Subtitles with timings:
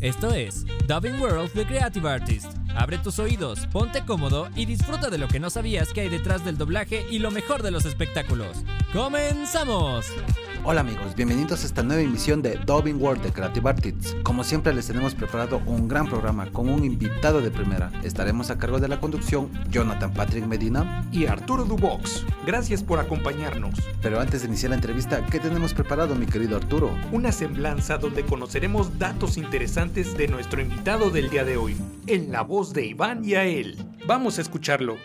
[0.00, 2.52] Esto es Dubbing World The Creative Artist.
[2.76, 6.44] Abre tus oídos, ponte cómodo y disfruta de lo que no sabías que hay detrás
[6.44, 8.58] del doblaje y lo mejor de los espectáculos.
[8.92, 10.06] ¡Comenzamos!
[10.70, 14.14] Hola amigos, bienvenidos a esta nueva emisión de Dubbing World de Creative Artists.
[14.22, 17.90] Como siempre les tenemos preparado un gran programa con un invitado de primera.
[18.04, 22.26] Estaremos a cargo de la conducción Jonathan Patrick Medina y Arturo Dubox.
[22.46, 23.80] Gracias por acompañarnos.
[24.02, 26.94] Pero antes de iniciar la entrevista, ¿qué tenemos preparado mi querido Arturo?
[27.12, 32.42] Una semblanza donde conoceremos datos interesantes de nuestro invitado del día de hoy, en la
[32.42, 33.74] voz de Iván y a él.
[34.06, 34.98] Vamos a escucharlo.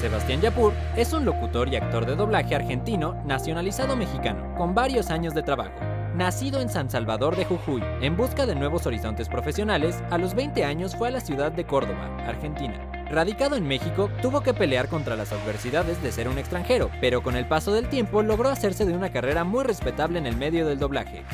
[0.00, 5.34] Sebastián Yapur es un locutor y actor de doblaje argentino nacionalizado mexicano, con varios años
[5.34, 5.74] de trabajo.
[6.14, 10.64] Nacido en San Salvador de Jujuy, en busca de nuevos horizontes profesionales, a los 20
[10.64, 12.78] años fue a la ciudad de Córdoba, Argentina.
[13.10, 17.34] Radicado en México, tuvo que pelear contra las adversidades de ser un extranjero, pero con
[17.34, 20.78] el paso del tiempo logró hacerse de una carrera muy respetable en el medio del
[20.78, 21.24] doblaje.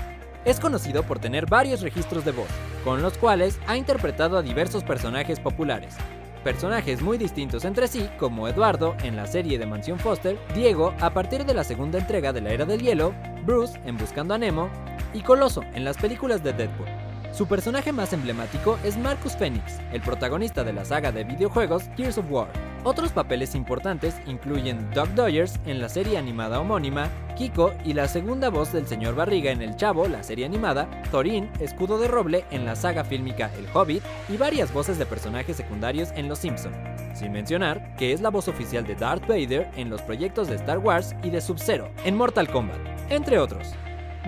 [0.47, 2.49] Es conocido por tener varios registros de voz,
[2.83, 5.97] con los cuales ha interpretado a diversos personajes populares,
[6.45, 11.11] personajes muy distintos entre sí, como Eduardo en la serie de Mansión Foster, Diego a
[11.11, 13.15] partir de la segunda entrega de la Era del Hielo,
[13.45, 14.71] Bruce en Buscando a Nemo
[15.13, 17.04] y Coloso en las películas de Deadpool.
[17.37, 22.19] Su personaje más emblemático es Marcus Phoenix, el protagonista de la saga de videojuegos Gears
[22.19, 22.49] of War.
[22.85, 28.51] Otros papeles importantes incluyen Doug Dodgers en la serie animada homónima, Kiko y la segunda
[28.51, 32.65] voz del señor Barriga en El Chavo, la serie animada, Thorin, Escudo de Roble en
[32.65, 36.73] la saga fílmica El Hobbit y varias voces de personajes secundarios en Los Simpson.
[37.15, 40.79] Sin mencionar que es la voz oficial de Darth Vader en los proyectos de Star
[40.79, 42.79] Wars y de Sub-Zero en Mortal Kombat,
[43.11, 43.75] entre otros.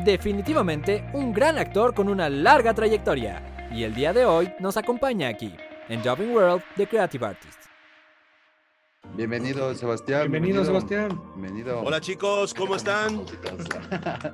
[0.04, 3.68] Definitivamente un gran actor con una larga trayectoria.
[3.72, 5.56] Y el día de hoy nos acompaña aquí,
[5.88, 7.65] en Jobbing World The Creative Artist.
[9.14, 10.30] Bienvenido, Sebastián.
[10.30, 11.20] Bienvenido, Sebastián.
[11.36, 11.80] Bienvenido.
[11.80, 13.24] Hola chicos, ¿cómo están?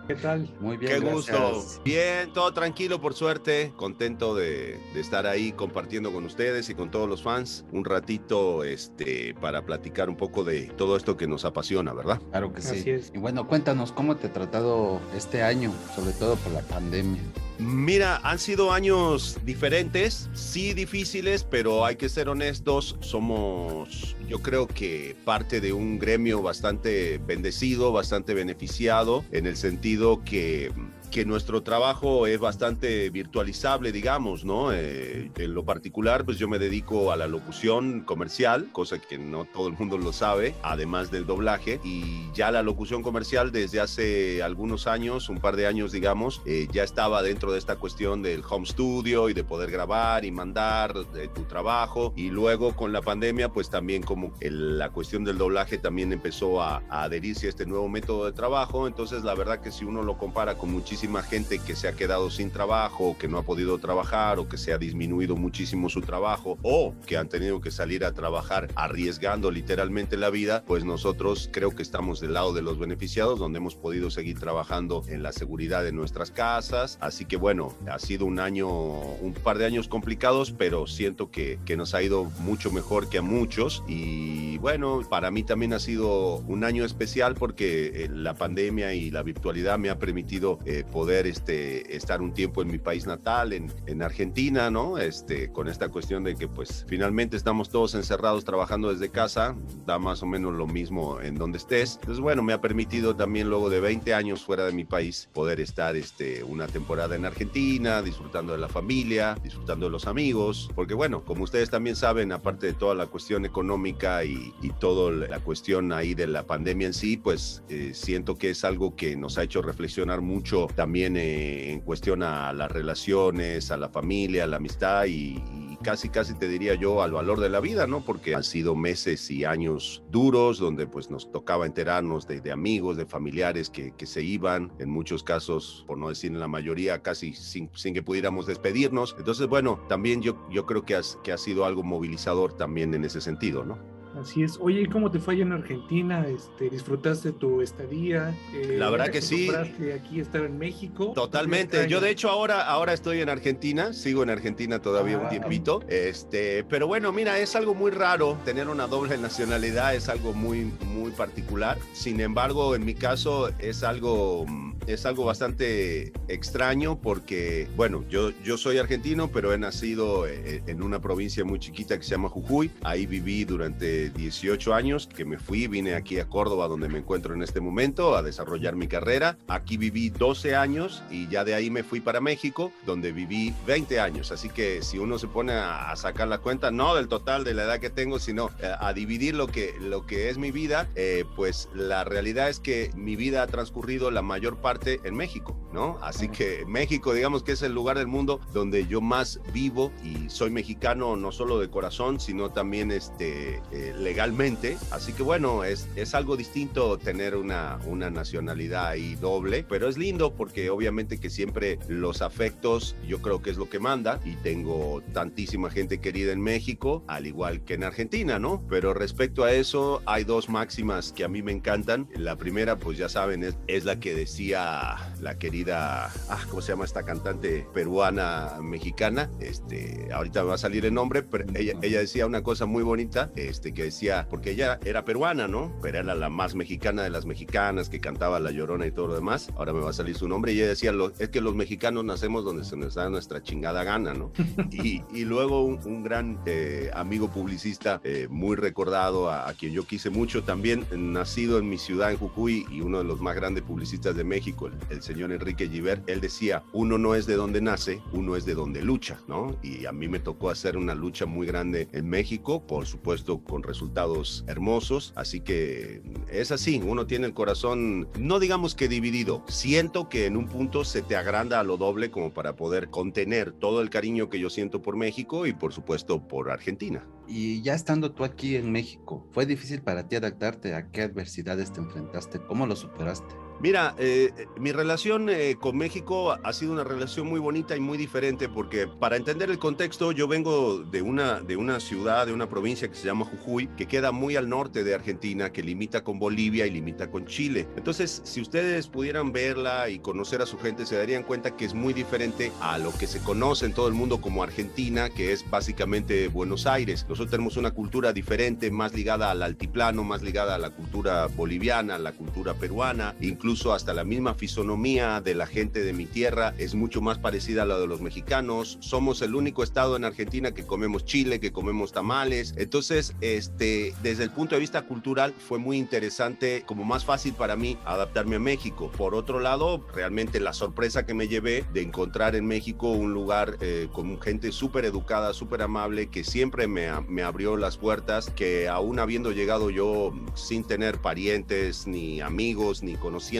[0.08, 0.48] ¿Qué tal?
[0.60, 1.38] Muy bien, Qué gracias.
[1.54, 1.82] gusto.
[1.84, 3.72] Bien, todo tranquilo por suerte.
[3.76, 8.64] Contento de, de estar ahí compartiendo con ustedes y con todos los fans un ratito
[8.64, 12.20] este, para platicar un poco de todo esto que nos apasiona, ¿verdad?
[12.30, 12.80] Claro que sí.
[12.80, 13.12] Así es.
[13.14, 17.22] Y bueno, cuéntanos cómo te ha tratado este año, sobre todo por la pandemia.
[17.62, 24.66] Mira, han sido años diferentes, sí difíciles, pero hay que ser honestos, somos yo creo
[24.66, 30.72] que parte de un gremio bastante bendecido, bastante beneficiado, en el sentido que
[31.12, 34.72] que nuestro trabajo es bastante virtualizable, digamos, ¿no?
[34.72, 39.44] Eh, en lo particular, pues yo me dedico a la locución comercial, cosa que no
[39.44, 44.42] todo el mundo lo sabe, además del doblaje, y ya la locución comercial desde hace
[44.42, 48.42] algunos años, un par de años, digamos, eh, ya estaba dentro de esta cuestión del
[48.48, 53.02] home studio y de poder grabar y mandar de tu trabajo, y luego con la
[53.02, 57.50] pandemia, pues también como el- la cuestión del doblaje también empezó a, a adherirse a
[57.50, 60.70] este nuevo método de trabajo, entonces la verdad que si uno lo compara con
[61.02, 64.56] muchísima gente que se ha quedado sin trabajo, que no ha podido trabajar, o que
[64.56, 69.50] se ha disminuido muchísimo su trabajo, o que han tenido que salir a trabajar arriesgando
[69.50, 73.74] literalmente la vida, pues nosotros creo que estamos del lado de los beneficiados, donde hemos
[73.74, 76.98] podido seguir trabajando en la seguridad de nuestras casas.
[77.00, 81.58] Así que bueno, ha sido un año, un par de años complicados, pero siento que,
[81.64, 83.82] que nos ha ido mucho mejor que a muchos.
[83.88, 89.10] Y bueno, para mí también ha sido un año especial porque eh, la pandemia y
[89.10, 93.52] la virtualidad me ha permitido eh, poder este, estar un tiempo en mi país natal,
[93.52, 94.98] en, en Argentina, ¿no?
[94.98, 99.98] Este, con esta cuestión de que pues finalmente estamos todos encerrados trabajando desde casa, da
[99.98, 101.96] más o menos lo mismo en donde estés.
[102.00, 105.60] Entonces bueno, me ha permitido también luego de 20 años fuera de mi país poder
[105.60, 110.94] estar este, una temporada en Argentina, disfrutando de la familia, disfrutando de los amigos, porque
[110.94, 115.40] bueno, como ustedes también saben, aparte de toda la cuestión económica y, y toda la
[115.40, 119.38] cuestión ahí de la pandemia en sí, pues eh, siento que es algo que nos
[119.38, 124.46] ha hecho reflexionar mucho también eh, en cuestión a las relaciones, a la familia, a
[124.48, 128.04] la amistad y, y casi casi te diría yo al valor de la vida, ¿no?
[128.04, 132.96] Porque han sido meses y años duros donde pues nos tocaba enterarnos de, de amigos,
[132.96, 137.00] de familiares que, que, se iban, en muchos casos, por no decir en la mayoría,
[137.00, 139.14] casi sin, sin que pudiéramos despedirnos.
[139.16, 143.04] Entonces, bueno, también yo, yo creo que, has, que ha sido algo movilizador también en
[143.04, 144.01] ese sentido, ¿no?
[144.20, 144.58] Así es.
[144.60, 146.26] Oye, ¿y cómo te fue allá en Argentina?
[146.28, 148.34] Este, ¿Disfrutaste tu estadía?
[148.54, 149.48] Eh, La verdad ¿ya te que sí.
[149.94, 151.12] aquí estar en México?
[151.14, 151.88] Totalmente.
[151.88, 155.30] Yo de hecho ahora, ahora estoy en Argentina, sigo en Argentina todavía un Ah.
[155.30, 155.82] tiempito.
[155.88, 160.70] Este, pero bueno, mira, es algo muy raro tener una doble nacionalidad, es algo muy,
[160.86, 161.78] muy particular.
[161.94, 164.44] Sin embargo, en mi caso es algo
[164.88, 170.82] es algo bastante extraño porque, bueno, yo, yo soy argentino, pero he nacido eh, en
[170.82, 172.68] una provincia muy chiquita que se llama Jujuy.
[172.82, 177.34] Ahí viví durante 18 años, que me fui, vine aquí a Córdoba, donde me encuentro
[177.34, 179.36] en este momento, a desarrollar mi carrera.
[179.48, 184.00] Aquí viví 12 años y ya de ahí me fui para México, donde viví 20
[184.00, 184.32] años.
[184.32, 187.64] Así que si uno se pone a, sacar la cuenta, no del total de la
[187.64, 191.24] edad que tengo, sino eh, a, dividir lo que, lo que es mi vida, eh,
[191.36, 195.98] pues la realidad es que mi vida ha transcurrido la mayor parte en México, ¿no?
[196.02, 200.28] Así que México, digamos que es el lugar del mundo donde yo más vivo y
[200.30, 204.76] soy mexicano no solo de corazón, sino también este, eh, legalmente.
[204.90, 209.96] Así que bueno, es, es algo distinto tener una, una nacionalidad ahí doble, pero es
[209.96, 214.36] lindo porque obviamente que siempre los afectos yo creo que es lo que manda y
[214.36, 218.62] tengo tantísima gente querida en México, al igual que en Argentina, ¿no?
[218.68, 222.08] Pero respecto a eso, hay dos máximas que a mí me encantan.
[222.14, 226.72] La primera, pues ya saben, es, es la que decía la querida, ah, ¿cómo se
[226.72, 229.30] llama esta cantante peruana mexicana?
[229.40, 232.82] Este, ahorita me va a salir el nombre, pero ella, ella decía una cosa muy
[232.82, 235.72] bonita, este, que decía, porque ella era peruana, ¿no?
[235.82, 239.14] Pero era la más mexicana de las mexicanas que cantaba La Llorona y todo lo
[239.14, 239.50] demás.
[239.56, 242.44] Ahora me va a salir su nombre y ella decía, es que los mexicanos nacemos
[242.44, 244.32] donde se nos da nuestra chingada gana, ¿no?
[244.72, 250.10] Y, y luego un, gran eh, amigo publicista eh, muy recordado, a, quien yo quise
[250.10, 254.16] mucho, también nacido en mi ciudad, en Jujuy, y uno de los más grandes publicistas
[254.16, 258.00] de México, el, el señor Enrique Giver, él decía, uno no es de donde nace,
[258.12, 259.56] uno es de donde lucha, ¿no?
[259.62, 263.62] Y a mí me tocó hacer una lucha muy grande en México, por supuesto con
[263.72, 270.10] resultados hermosos, así que es así, uno tiene el corazón, no digamos que dividido, siento
[270.10, 273.80] que en un punto se te agranda a lo doble como para poder contener todo
[273.80, 277.06] el cariño que yo siento por México y por supuesto por Argentina.
[277.26, 281.72] Y ya estando tú aquí en México, ¿fue difícil para ti adaptarte a qué adversidades
[281.72, 282.40] te enfrentaste?
[282.40, 283.41] ¿Cómo lo superaste?
[283.62, 287.80] Mira, eh, eh, mi relación eh, con México ha sido una relación muy bonita y
[287.80, 292.32] muy diferente porque para entender el contexto yo vengo de una, de una ciudad, de
[292.32, 296.02] una provincia que se llama Jujuy, que queda muy al norte de Argentina, que limita
[296.02, 297.68] con Bolivia y limita con Chile.
[297.76, 301.72] Entonces, si ustedes pudieran verla y conocer a su gente, se darían cuenta que es
[301.72, 305.48] muy diferente a lo que se conoce en todo el mundo como Argentina, que es
[305.48, 307.06] básicamente Buenos Aires.
[307.08, 311.94] Nosotros tenemos una cultura diferente, más ligada al altiplano, más ligada a la cultura boliviana,
[311.94, 316.06] a la cultura peruana, incluso incluso hasta la misma fisonomía de la gente de mi
[316.06, 318.78] tierra es mucho más parecida a la de los mexicanos.
[318.80, 322.54] Somos el único estado en Argentina que comemos chile, que comemos tamales.
[322.56, 327.54] Entonces, este, desde el punto de vista cultural fue muy interesante, como más fácil para
[327.54, 328.90] mí adaptarme a México.
[328.96, 333.58] Por otro lado, realmente la sorpresa que me llevé de encontrar en México un lugar
[333.60, 338.70] eh, con gente súper educada, súper amable, que siempre me, me abrió las puertas, que
[338.70, 342.96] aún habiendo llegado yo sin tener parientes, ni amigos, ni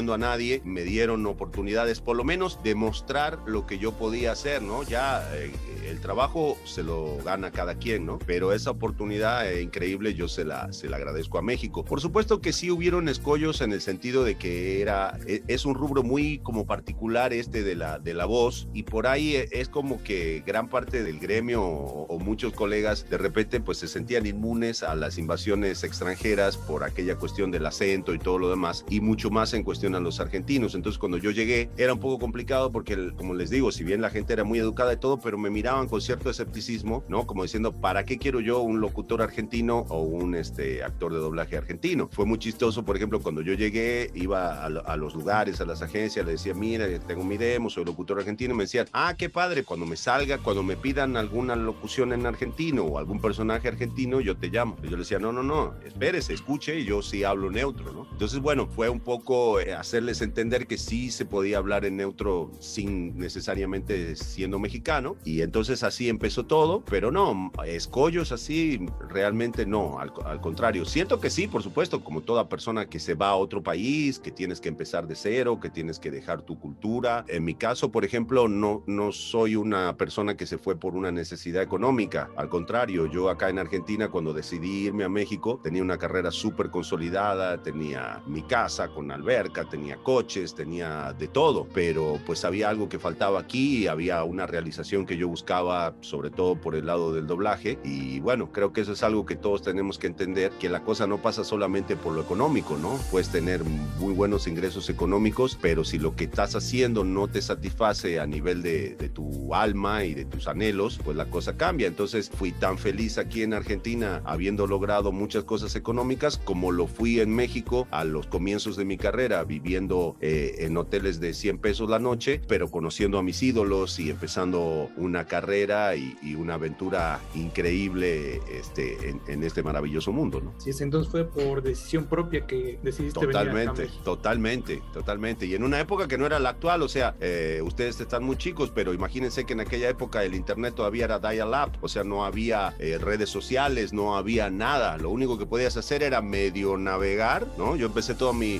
[0.06, 4.32] conocidos, a nadie, me dieron oportunidades, por lo menos, de mostrar lo que yo podía
[4.32, 4.82] hacer, ¿no?
[4.82, 5.52] Ya eh,
[5.88, 8.18] el trabajo se lo gana cada quien, ¿no?
[8.18, 11.84] Pero esa oportunidad eh, increíble yo se la, se la agradezco a México.
[11.84, 15.74] Por supuesto que sí hubieron escollos en el sentido de que era, e, es un
[15.74, 19.68] rubro muy como particular este de la, de la voz y por ahí eh, es
[19.68, 24.26] como que gran parte del gremio o, o muchos colegas de repente pues se sentían
[24.26, 29.00] inmunes a las invasiones extranjeras por aquella cuestión del acento y todo lo demás y
[29.00, 30.74] mucho más en cuestión a los argentinos.
[30.74, 34.10] Entonces cuando yo llegué era un poco complicado porque, como les digo, si bien la
[34.10, 37.26] gente era muy educada y todo, pero me miraban con cierto escepticismo, ¿no?
[37.26, 41.56] Como diciendo, ¿para qué quiero yo un locutor argentino o un este, actor de doblaje
[41.56, 42.08] argentino?
[42.12, 46.24] Fue muy chistoso, por ejemplo, cuando yo llegué, iba a, los lugares, a las agencias,
[46.24, 49.64] le decía, mira, tengo mi demo, soy locutor argentino, y me decían, ah, qué padre,
[49.64, 54.36] cuando me salga, cuando me pidan alguna locución en argentino o algún personaje argentino, yo
[54.36, 54.76] te llamo.
[54.82, 58.06] Y yo le decía, no, no, no, espérese, escuche, yo sí hablo neutro, ¿no?
[58.10, 63.16] Entonces, bueno, fue un poco hacerles entender que sí se podía hablar en neutro sin
[63.18, 65.16] necesariamente siendo mexicano.
[65.24, 70.84] Y entonces así empezó todo, pero no, escollos así realmente no, al, contrario.
[70.84, 74.30] Siento que sí, por supuesto, como toda persona que se va a otro país, que
[74.30, 77.24] tienes que empezar de cero, que tienes que dejar tu cultura.
[77.28, 81.12] En mi caso, por ejemplo, no, no soy una persona que se fue por una
[81.12, 82.30] necesidad económica.
[82.36, 86.70] Al contrario, yo acá en Argentina, cuando decidí irme a México, tenía una carrera súper
[86.70, 92.88] consolidada, tenía mi casa con alberca, tenía coches, tenía de todo, pero pues había algo
[92.88, 97.26] que faltaba aquí, había una realización que yo buscaba, sobre todo por el lado del
[97.26, 100.82] doblaje, y bueno, creo que eso es algo que todos tenemos que entender, que la
[100.82, 102.98] cosa no pasa solamente por lo económico, ¿no?
[103.10, 108.20] Puedes tener muy buenos ingresos económicos, pero si lo que estás haciendo no te satisface
[108.20, 111.86] a nivel de, de tu alma y de tus anhelos, pues la cosa cambia.
[111.86, 117.20] Entonces fui tan feliz aquí en Argentina habiendo logrado muchas cosas económicas como lo fui
[117.20, 121.90] en México a los comienzos de mi carrera viviendo eh, en hoteles de 100 pesos
[121.90, 128.40] la noche, pero conociendo a mis ídolos y empezando una carrera y, una aventura increíble
[128.50, 130.40] este, en, este maravilloso mundo.
[130.40, 130.54] ¿no?
[130.58, 135.46] Sí, entonces fue por decisión propia que decidiste totalmente, venir Totalmente, totalmente.
[135.46, 138.36] Y en una época que no era la actual, o sea, eh, ustedes están muy
[138.36, 142.24] chicos, pero imagínense que en aquella época el internet todavía era dial-up, o sea, no
[142.24, 144.96] había eh, redes sociales, no había nada.
[144.96, 147.76] Lo único que podías hacer era medio navegar, ¿no?
[147.76, 148.58] Yo empecé todo mi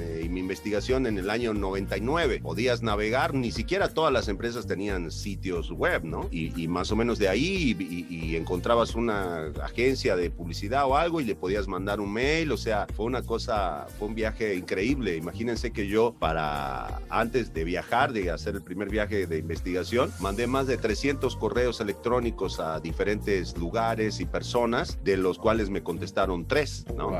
[0.00, 2.40] eh, y mi investigación en el año 99.
[2.42, 6.28] Podías navegar, ni siquiera todas las empresas tenían sitios web, ¿no?
[6.30, 11.24] Y, más o menos de ahí y, encontrabas una agencia de publicidad o algo y
[11.24, 15.16] le podías mandar un mail, o sea, fue una cosa, fue un viaje increíble.
[15.16, 20.46] Imagínense que yo para antes de viajar, de hacer el primer viaje de investigación, mandé
[20.46, 26.46] más de 300 correos electrónicos a diferentes lugares y personas, de los cuales me contestaron
[26.46, 27.12] tres, ¿no?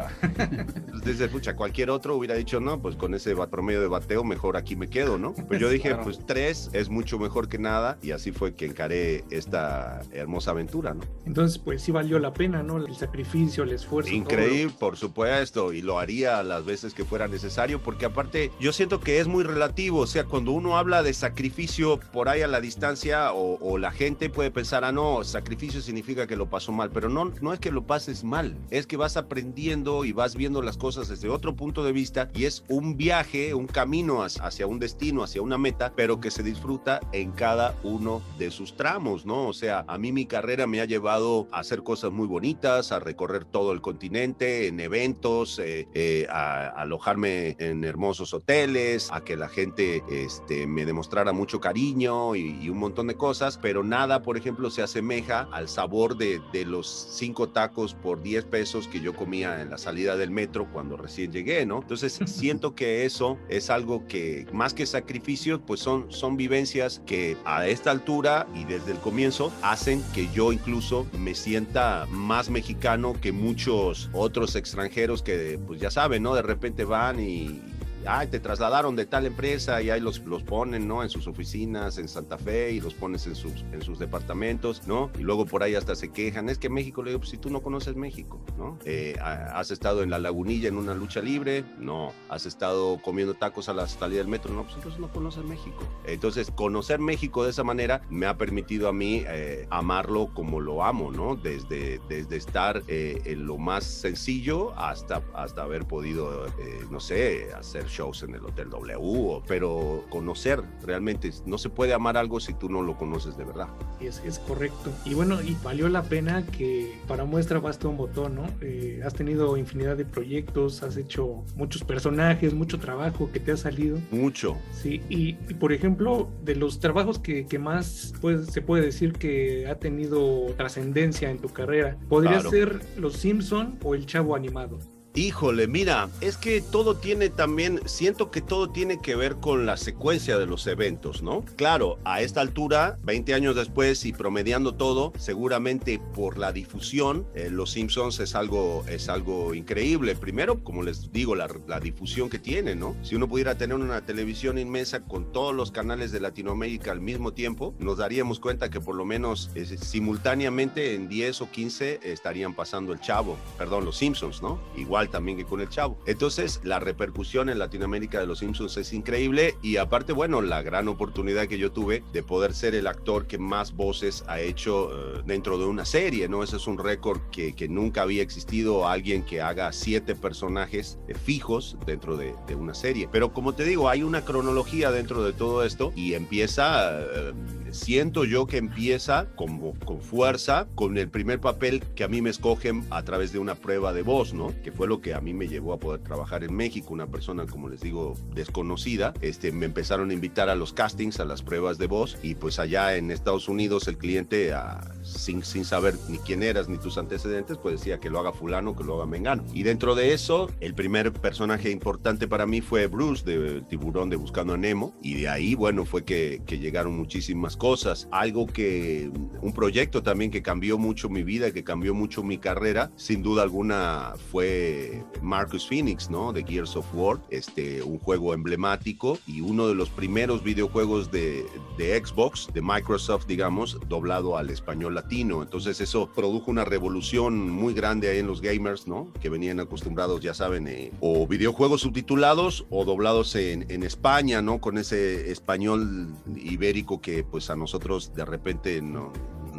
[0.92, 4.76] Entonces, pucha, cualquier otro hubiera dicho, no, pues con ese promedio de bateo, mejor aquí
[4.76, 5.32] me quedo, ¿no?
[5.32, 9.24] Pues yo dije, pues tres es mucho mejor que nada, y así fue que encaré
[9.30, 11.02] esta hermosa aventura, ¿no?
[11.24, 12.76] Entonces, pues sí valió la pena, ¿no?
[12.76, 14.12] El sacrificio, el esfuerzo.
[14.12, 19.00] Increíble, por supuesto, y lo haría las veces que fuera necesario, porque aparte yo siento
[19.00, 22.60] que es muy relativo, o sea, cuando uno habla de sacrificio por ahí a la
[22.60, 26.90] distancia, o, o la gente puede pensar, ah, no, sacrificio significa que lo pasó mal,
[26.90, 30.62] pero no, no es que lo pases mal, es que vas aprendiendo y vas viendo
[30.62, 34.78] las cosas desde otro punto de vista y es un viaje, un camino hacia un
[34.78, 39.48] destino, hacia una meta, pero que se disfruta en cada uno de sus tramos, ¿no?
[39.48, 43.00] O sea, a mí mi carrera me ha llevado a hacer cosas muy bonitas, a
[43.00, 49.36] recorrer todo el continente en eventos, eh, eh, a, alojarme en hermosos hoteles, a que
[49.36, 54.36] la gente este, me demostrara mucho cariño y, un montón de cosas, pero nada, por
[54.36, 59.14] ejemplo, se asemeja al sabor de, de los cinco tacos por 10 pesos que yo
[59.14, 61.80] comía en la salida del metro cuando recién llegué, ¿no?
[61.80, 67.36] Entonces siento que eso es algo que más que sacrificio, pues son, son vivencias que
[67.44, 73.12] a esta altura y desde el comienzo hacen que yo incluso me sienta más mexicano
[73.20, 76.34] que muchos otros extranjeros que pues ya saben, ¿no?
[76.34, 77.60] De repente van y
[78.06, 81.02] ay, te trasladaron de tal empresa y ahí los, los ponen, ¿no?
[81.02, 85.10] En sus oficinas en Santa Fe y los pones en sus, en sus departamentos, ¿no?
[85.18, 87.50] Y luego por ahí hasta se quejan, es que México, le digo, pues si tú
[87.50, 88.78] no conoces México, ¿no?
[88.84, 91.64] Eh, ¿Has estado en la lagunilla en una lucha libre?
[91.78, 92.12] No.
[92.28, 94.52] ¿Has estado comiendo tacos a la salida del metro?
[94.52, 95.78] No, pues entonces no conoces México.
[96.04, 100.84] Entonces, conocer México de esa manera me ha permitido a mí eh, amarlo como lo
[100.84, 101.36] amo, ¿no?
[101.36, 106.46] Desde, desde estar eh, en lo más sencillo hasta, hasta haber podido,
[106.90, 112.16] no sé, hacer shows en el Hotel W, pero conocer realmente, no se puede amar
[112.16, 113.68] algo si tú no lo conoces de verdad.
[114.00, 114.92] Es, es correcto.
[115.04, 118.46] Y bueno, y valió la pena que para muestra basta un botón, ¿no?
[118.60, 123.56] Eh, has tenido infinidad de proyectos, has hecho muchos personajes, mucho trabajo que te ha
[123.56, 123.98] salido.
[124.10, 124.56] Mucho.
[124.72, 129.66] Sí, y, por ejemplo, de los trabajos que, que más pues, se puede decir que
[129.68, 134.78] ha tenido trascendencia en tu carrera, podría ser Los Simpson o El Chavo Animado.
[135.18, 139.76] Híjole, mira, es que todo tiene también, siento que todo tiene que ver con la
[139.76, 141.44] secuencia de los eventos, ¿no?
[141.56, 147.48] Claro, a esta altura, 20 años después y promediando todo, seguramente por la difusión, eh,
[147.50, 150.14] Los Simpsons es algo, es algo increíble.
[150.14, 151.48] Primero, como les digo, la,
[151.82, 152.94] difusión que tiene, ¿no?
[153.02, 157.32] Si uno pudiera tener una televisión inmensa con todos los canales de Latinoamérica al mismo
[157.32, 162.92] tiempo, nos daríamos cuenta que por lo menos simultáneamente en 10 o 15 estarían pasando
[162.92, 164.60] el Chavo, perdón, Los Simpsons, ¿no?
[164.76, 165.98] Igual también que con el Chavo.
[166.06, 170.88] Entonces, la repercusión en Latinoamérica de Los Simpsons es increíble y aparte, bueno, la gran
[170.88, 175.22] oportunidad que yo tuve de poder ser el actor que más voces ha hecho eh,
[175.26, 176.42] dentro de una serie, ¿no?
[176.42, 181.14] Ese es un récord que, que, nunca había existido alguien que haga siete personajes eh,
[181.14, 183.08] fijos dentro de, de, una serie.
[183.10, 187.00] Pero como te digo, hay una cronología dentro de todo esto y empieza...
[187.00, 187.32] Eh,
[187.72, 192.30] siento yo que empieza con, con fuerza con el primer papel que a mí me
[192.30, 194.54] escogen a través de una prueba de voz, ¿no?
[194.62, 197.46] Que fue lo que a mí me llevó a poder trabajar en México, una persona,
[197.46, 199.14] como les digo, desconocida.
[199.20, 202.58] Este, me empezaron a invitar a los castings, a las pruebas de voz, y pues
[202.58, 206.98] allá en Estados Unidos el cliente, ah, sin, sin saber ni quién eras ni tus
[206.98, 209.44] antecedentes, pues decía que lo haga fulano, que lo haga mengano.
[209.52, 214.16] Y dentro de eso, el primer personaje importante para mí fue Bruce, de Tiburón de
[214.16, 218.08] Buscando a Nemo, y de ahí, bueno, fue que, que llegaron muchísimas cosas.
[218.10, 219.10] Algo que,
[219.40, 223.42] un proyecto también que cambió mucho mi vida, que cambió mucho mi carrera, sin duda
[223.42, 226.32] alguna fue Marcus Phoenix, ¿no?
[226.32, 231.46] De Gears of War, este, un juego emblemático y uno de los primeros videojuegos de,
[231.76, 235.42] de Xbox, de Microsoft, digamos, doblado al español latino.
[235.42, 239.12] Entonces eso produjo una revolución muy grande ahí en los gamers, ¿no?
[239.20, 244.60] Que venían acostumbrados, ya saben, eh, o videojuegos subtitulados o doblados en, en España, ¿no?
[244.60, 249.12] Con ese español ibérico que pues a nosotros de repente no,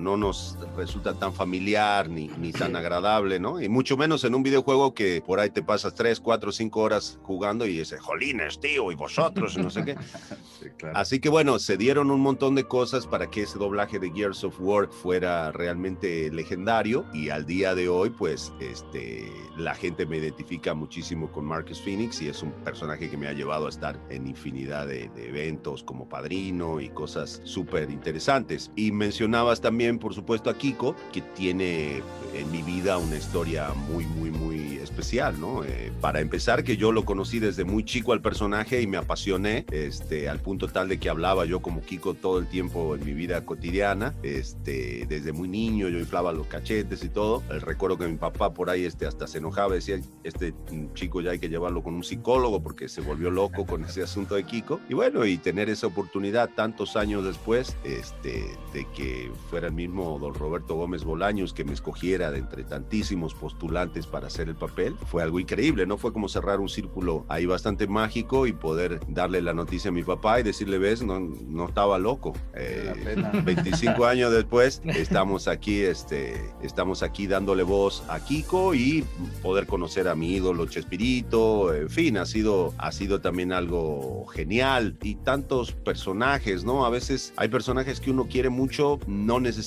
[0.03, 3.62] no nos resulta tan familiar ni, ni tan agradable, ¿no?
[3.62, 7.20] Y mucho menos en un videojuego que por ahí te pasas 3, 4, 5 horas
[7.24, 9.96] jugando y dices, jolines, tío, y vosotros, y no sé qué.
[10.94, 14.44] Así que bueno, se dieron un montón de cosas para que ese doblaje de Gears
[14.44, 20.18] of War fuera realmente legendario y al día de hoy, pues, este, la gente me
[20.18, 24.00] identifica muchísimo con Marcus Phoenix y es un personaje que me ha llevado a estar
[24.10, 28.72] en infinidad de, de eventos como padrino y cosas súper interesantes.
[28.75, 32.03] Y mencionabas también por supuesto, a Kiko, que tiene
[32.36, 35.63] en mi vida una historia muy, muy, muy especial, ¿no?
[35.63, 39.65] Eh, para empezar, que yo lo conocí desde muy chico al personaje y me apasioné,
[39.72, 43.13] este, al punto tal de que hablaba yo como Kiko todo el tiempo en mi
[43.13, 47.43] vida cotidiana, este, desde muy niño yo inflaba los cachetes y todo.
[47.50, 50.53] El recuerdo que mi papá por ahí este, hasta se enojaba, decía, este
[50.93, 54.36] chico ya hay que llevarlo con un psicólogo porque se volvió loco con ese asunto
[54.36, 54.79] de Kiko.
[54.89, 60.19] Y bueno, y tener esa oportunidad tantos años después, este, de que fuera el mismo
[60.19, 64.93] don Roberto Gómez Bolaños que me escogiera de entre tantísimos postulantes para hacer el papel,
[65.05, 65.98] fue algo increíble, ¿no?
[65.98, 70.03] Fue como cerrar un círculo ahí bastante mágico y poder darle la noticia a mi
[70.03, 72.33] papá y decirle, ves, no, no estaba loco.
[72.55, 79.05] Eh, 25 años después estamos aquí, este, estamos aquí dándole voz a Kiko y
[79.41, 84.98] poder conocer a mi ídolo Chespirito, en fin, ha sido, ha sido también algo genial
[85.01, 86.86] y tantos personajes, ¿no?
[86.86, 89.58] A veces hay personajes que uno quiere mucho, no necesariamente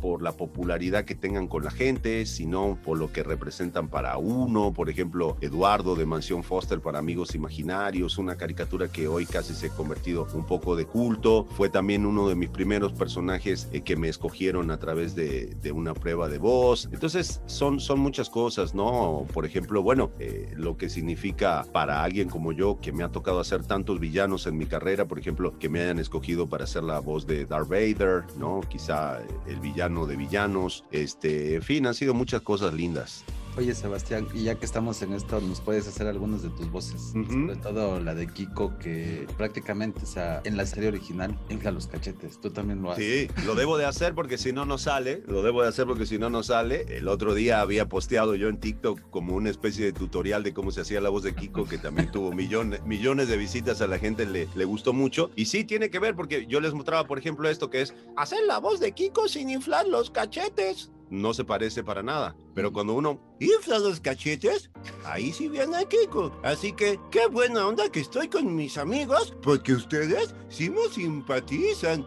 [0.00, 4.72] por la popularidad que tengan con la gente, sino por lo que representan para uno.
[4.72, 9.66] Por ejemplo, Eduardo de Mansión Foster para Amigos Imaginarios, una caricatura que hoy casi se
[9.66, 11.46] ha convertido un poco de culto.
[11.56, 15.72] Fue también uno de mis primeros personajes eh, que me escogieron a través de, de,
[15.72, 16.88] una prueba de voz.
[16.92, 19.26] Entonces, son, son muchas cosas, ¿no?
[19.32, 23.40] Por ejemplo, bueno, eh, lo que significa para alguien como yo, que me ha tocado
[23.40, 27.00] hacer tantos villanos en mi carrera, por ejemplo, que me hayan escogido para hacer la
[27.00, 28.60] voz de Darth Vader, ¿no?
[28.68, 29.09] Quizá
[29.46, 33.24] el villano de villanos, este, en fin, han sido muchas cosas lindas.
[33.56, 37.12] Oye, Sebastián, y ya que estamos en esto, ¿nos puedes hacer algunas de tus voces?
[37.14, 37.46] Uh -huh.
[37.46, 41.88] Sobre todo la de Kiko, que prácticamente, o sea, en la serie original, infla los
[41.88, 42.40] cachetes.
[42.40, 43.28] Tú también lo haces.
[43.32, 45.22] Sí, lo debo de hacer porque si no, no sale.
[45.26, 46.86] Lo debo de hacer porque si no, no sale.
[46.96, 50.70] El otro día había posteado yo en TikTok como una especie de tutorial de cómo
[50.70, 53.98] se hacía la voz de Kiko, que también tuvo millones, millones de visitas a la
[53.98, 55.32] gente, le, le gustó mucho.
[55.34, 58.44] Y sí, tiene que ver porque yo les mostraba, por ejemplo, esto que es hacer
[58.46, 62.36] la voz de Kiko sin inflar los cachetes no se parece para nada.
[62.54, 64.70] Pero cuando uno infla los cachetes,
[65.04, 66.32] ahí sí viene a Kiko.
[66.42, 72.06] Así que qué buena onda que estoy con mis amigos, porque ustedes sí me simpatizan.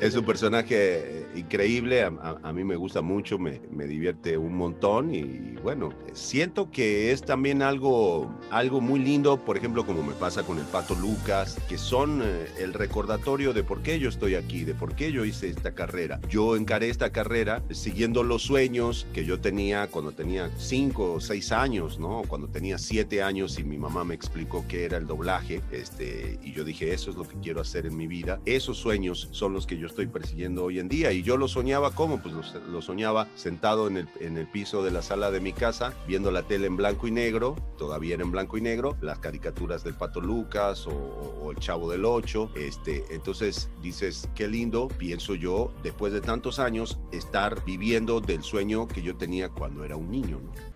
[0.00, 5.54] Es un personaje increíble, a, mí me gusta mucho, me, me, divierte un montón y
[5.62, 10.58] bueno, siento que es también algo, algo muy lindo, por ejemplo, como me pasa con
[10.58, 14.74] el Pato Lucas, que son eh, el recordatorio de por qué yo estoy aquí, de
[14.74, 16.20] por qué yo hice esta carrera.
[16.28, 21.52] Yo encaré esta carrera siguiendo los sueños que yo tenía cuando tenía 5 o 6
[21.52, 22.22] años, ¿no?
[22.26, 26.52] Cuando tenía 7 años y mi mamá me explicó qué era el doblaje, este, y
[26.52, 28.40] yo dije, eso es lo que quiero hacer en mi vida.
[28.46, 31.12] Esos sueños son los que yo estoy persiguiendo hoy en día.
[31.12, 32.22] Y yo lo soñaba, ¿cómo?
[32.22, 32.34] Pues
[32.68, 36.30] lo, soñaba sentado en el, en el piso de la sala de mi casa, viendo
[36.30, 39.94] la tele en blanco y negro, todavía era en blanco y negro, las caricaturas del
[39.94, 42.50] Pato Lucas o, o el Chavo del Ocho.
[42.54, 48.88] Este, entonces dices, qué lindo, pienso yo, después de tantos años, estar viviendo del sueño
[48.88, 50.40] que yo tenía cuando era un niño.
[50.40, 50.72] ¿no?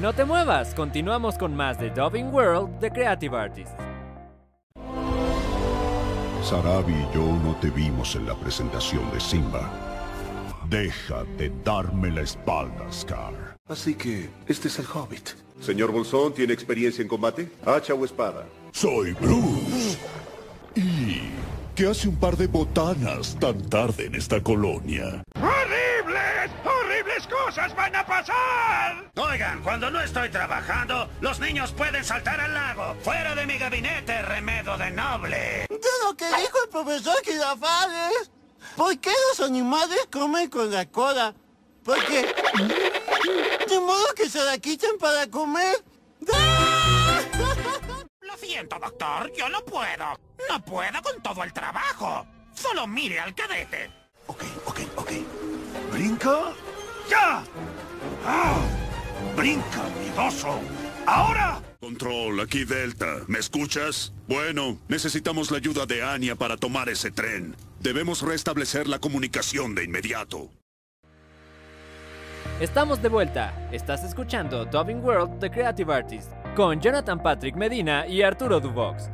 [0.00, 3.76] No te muevas, continuamos con más de Dubbing World de Creative Artists.
[6.42, 9.70] Sarabi y yo no te vimos en la presentación de Simba.
[10.68, 13.56] Deja de darme la espalda, Scar.
[13.68, 15.30] Así que, este es el Hobbit.
[15.60, 17.48] Señor Bolsón, ¿tiene experiencia en combate?
[17.64, 18.44] ¿Hacha o espada?
[18.72, 19.98] Soy Bruce.
[20.74, 21.20] ¿Y
[21.76, 25.22] qué hace un par de botanas tan tarde en esta colonia?
[27.52, 27.52] ¡Horribles!
[27.52, 29.10] ¡Horribles cosas van a pasar!
[29.16, 32.96] Oigan, cuando no estoy trabajando, los niños pueden saltar al lago.
[33.02, 35.66] Fuera de mi gabinete, remedo de noble.
[35.68, 38.30] De lo que dijo el profesor Girafales.
[38.76, 41.34] ¿Por qué los animales comen con la cola?
[41.84, 42.34] Porque...
[43.68, 45.82] De modo que se la quiten para comer.
[48.20, 50.18] Lo siento, doctor, yo no puedo.
[50.48, 52.26] No puedo con todo el trabajo.
[52.54, 53.90] Solo mire al cadete.
[54.26, 55.10] Ok, ok, ok.
[55.90, 56.52] Brinca.
[57.12, 57.44] ¡Ya!
[58.24, 58.58] ¡Ah!
[59.36, 60.60] ¡Brinca, miedoso!
[61.04, 61.60] ¡Ahora!
[61.78, 63.18] Control, aquí Delta.
[63.26, 64.14] ¿Me escuchas?
[64.28, 67.54] Bueno, necesitamos la ayuda de Anya para tomar ese tren.
[67.80, 70.48] Debemos restablecer la comunicación de inmediato.
[72.60, 73.68] Estamos de vuelta.
[73.72, 79.10] Estás escuchando Dubbing World The Creative Artist con Jonathan Patrick Medina y Arturo Dubox.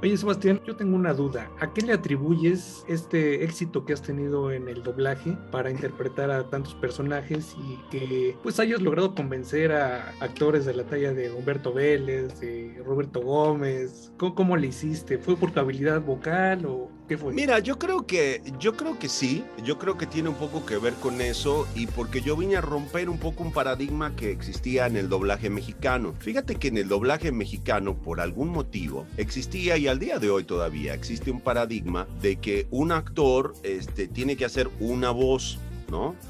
[0.00, 1.50] Oye, Sebastián, yo tengo una duda.
[1.58, 6.48] ¿A qué le atribuyes este éxito que has tenido en el doblaje para interpretar a
[6.48, 11.72] tantos personajes y que pues hayas logrado convencer a actores de la talla de Humberto
[11.72, 14.12] Vélez, de Roberto Gómez?
[14.18, 15.18] ¿Cómo, cómo le hiciste?
[15.18, 16.92] ¿Fue por tu habilidad vocal o
[17.32, 20.76] Mira, yo creo que yo creo que sí, yo creo que tiene un poco que
[20.76, 24.86] ver con eso y porque yo vine a romper un poco un paradigma que existía
[24.86, 26.14] en el doblaje mexicano.
[26.18, 30.44] Fíjate que en el doblaje mexicano por algún motivo existía y al día de hoy
[30.44, 35.58] todavía existe un paradigma de que un actor este tiene que hacer una voz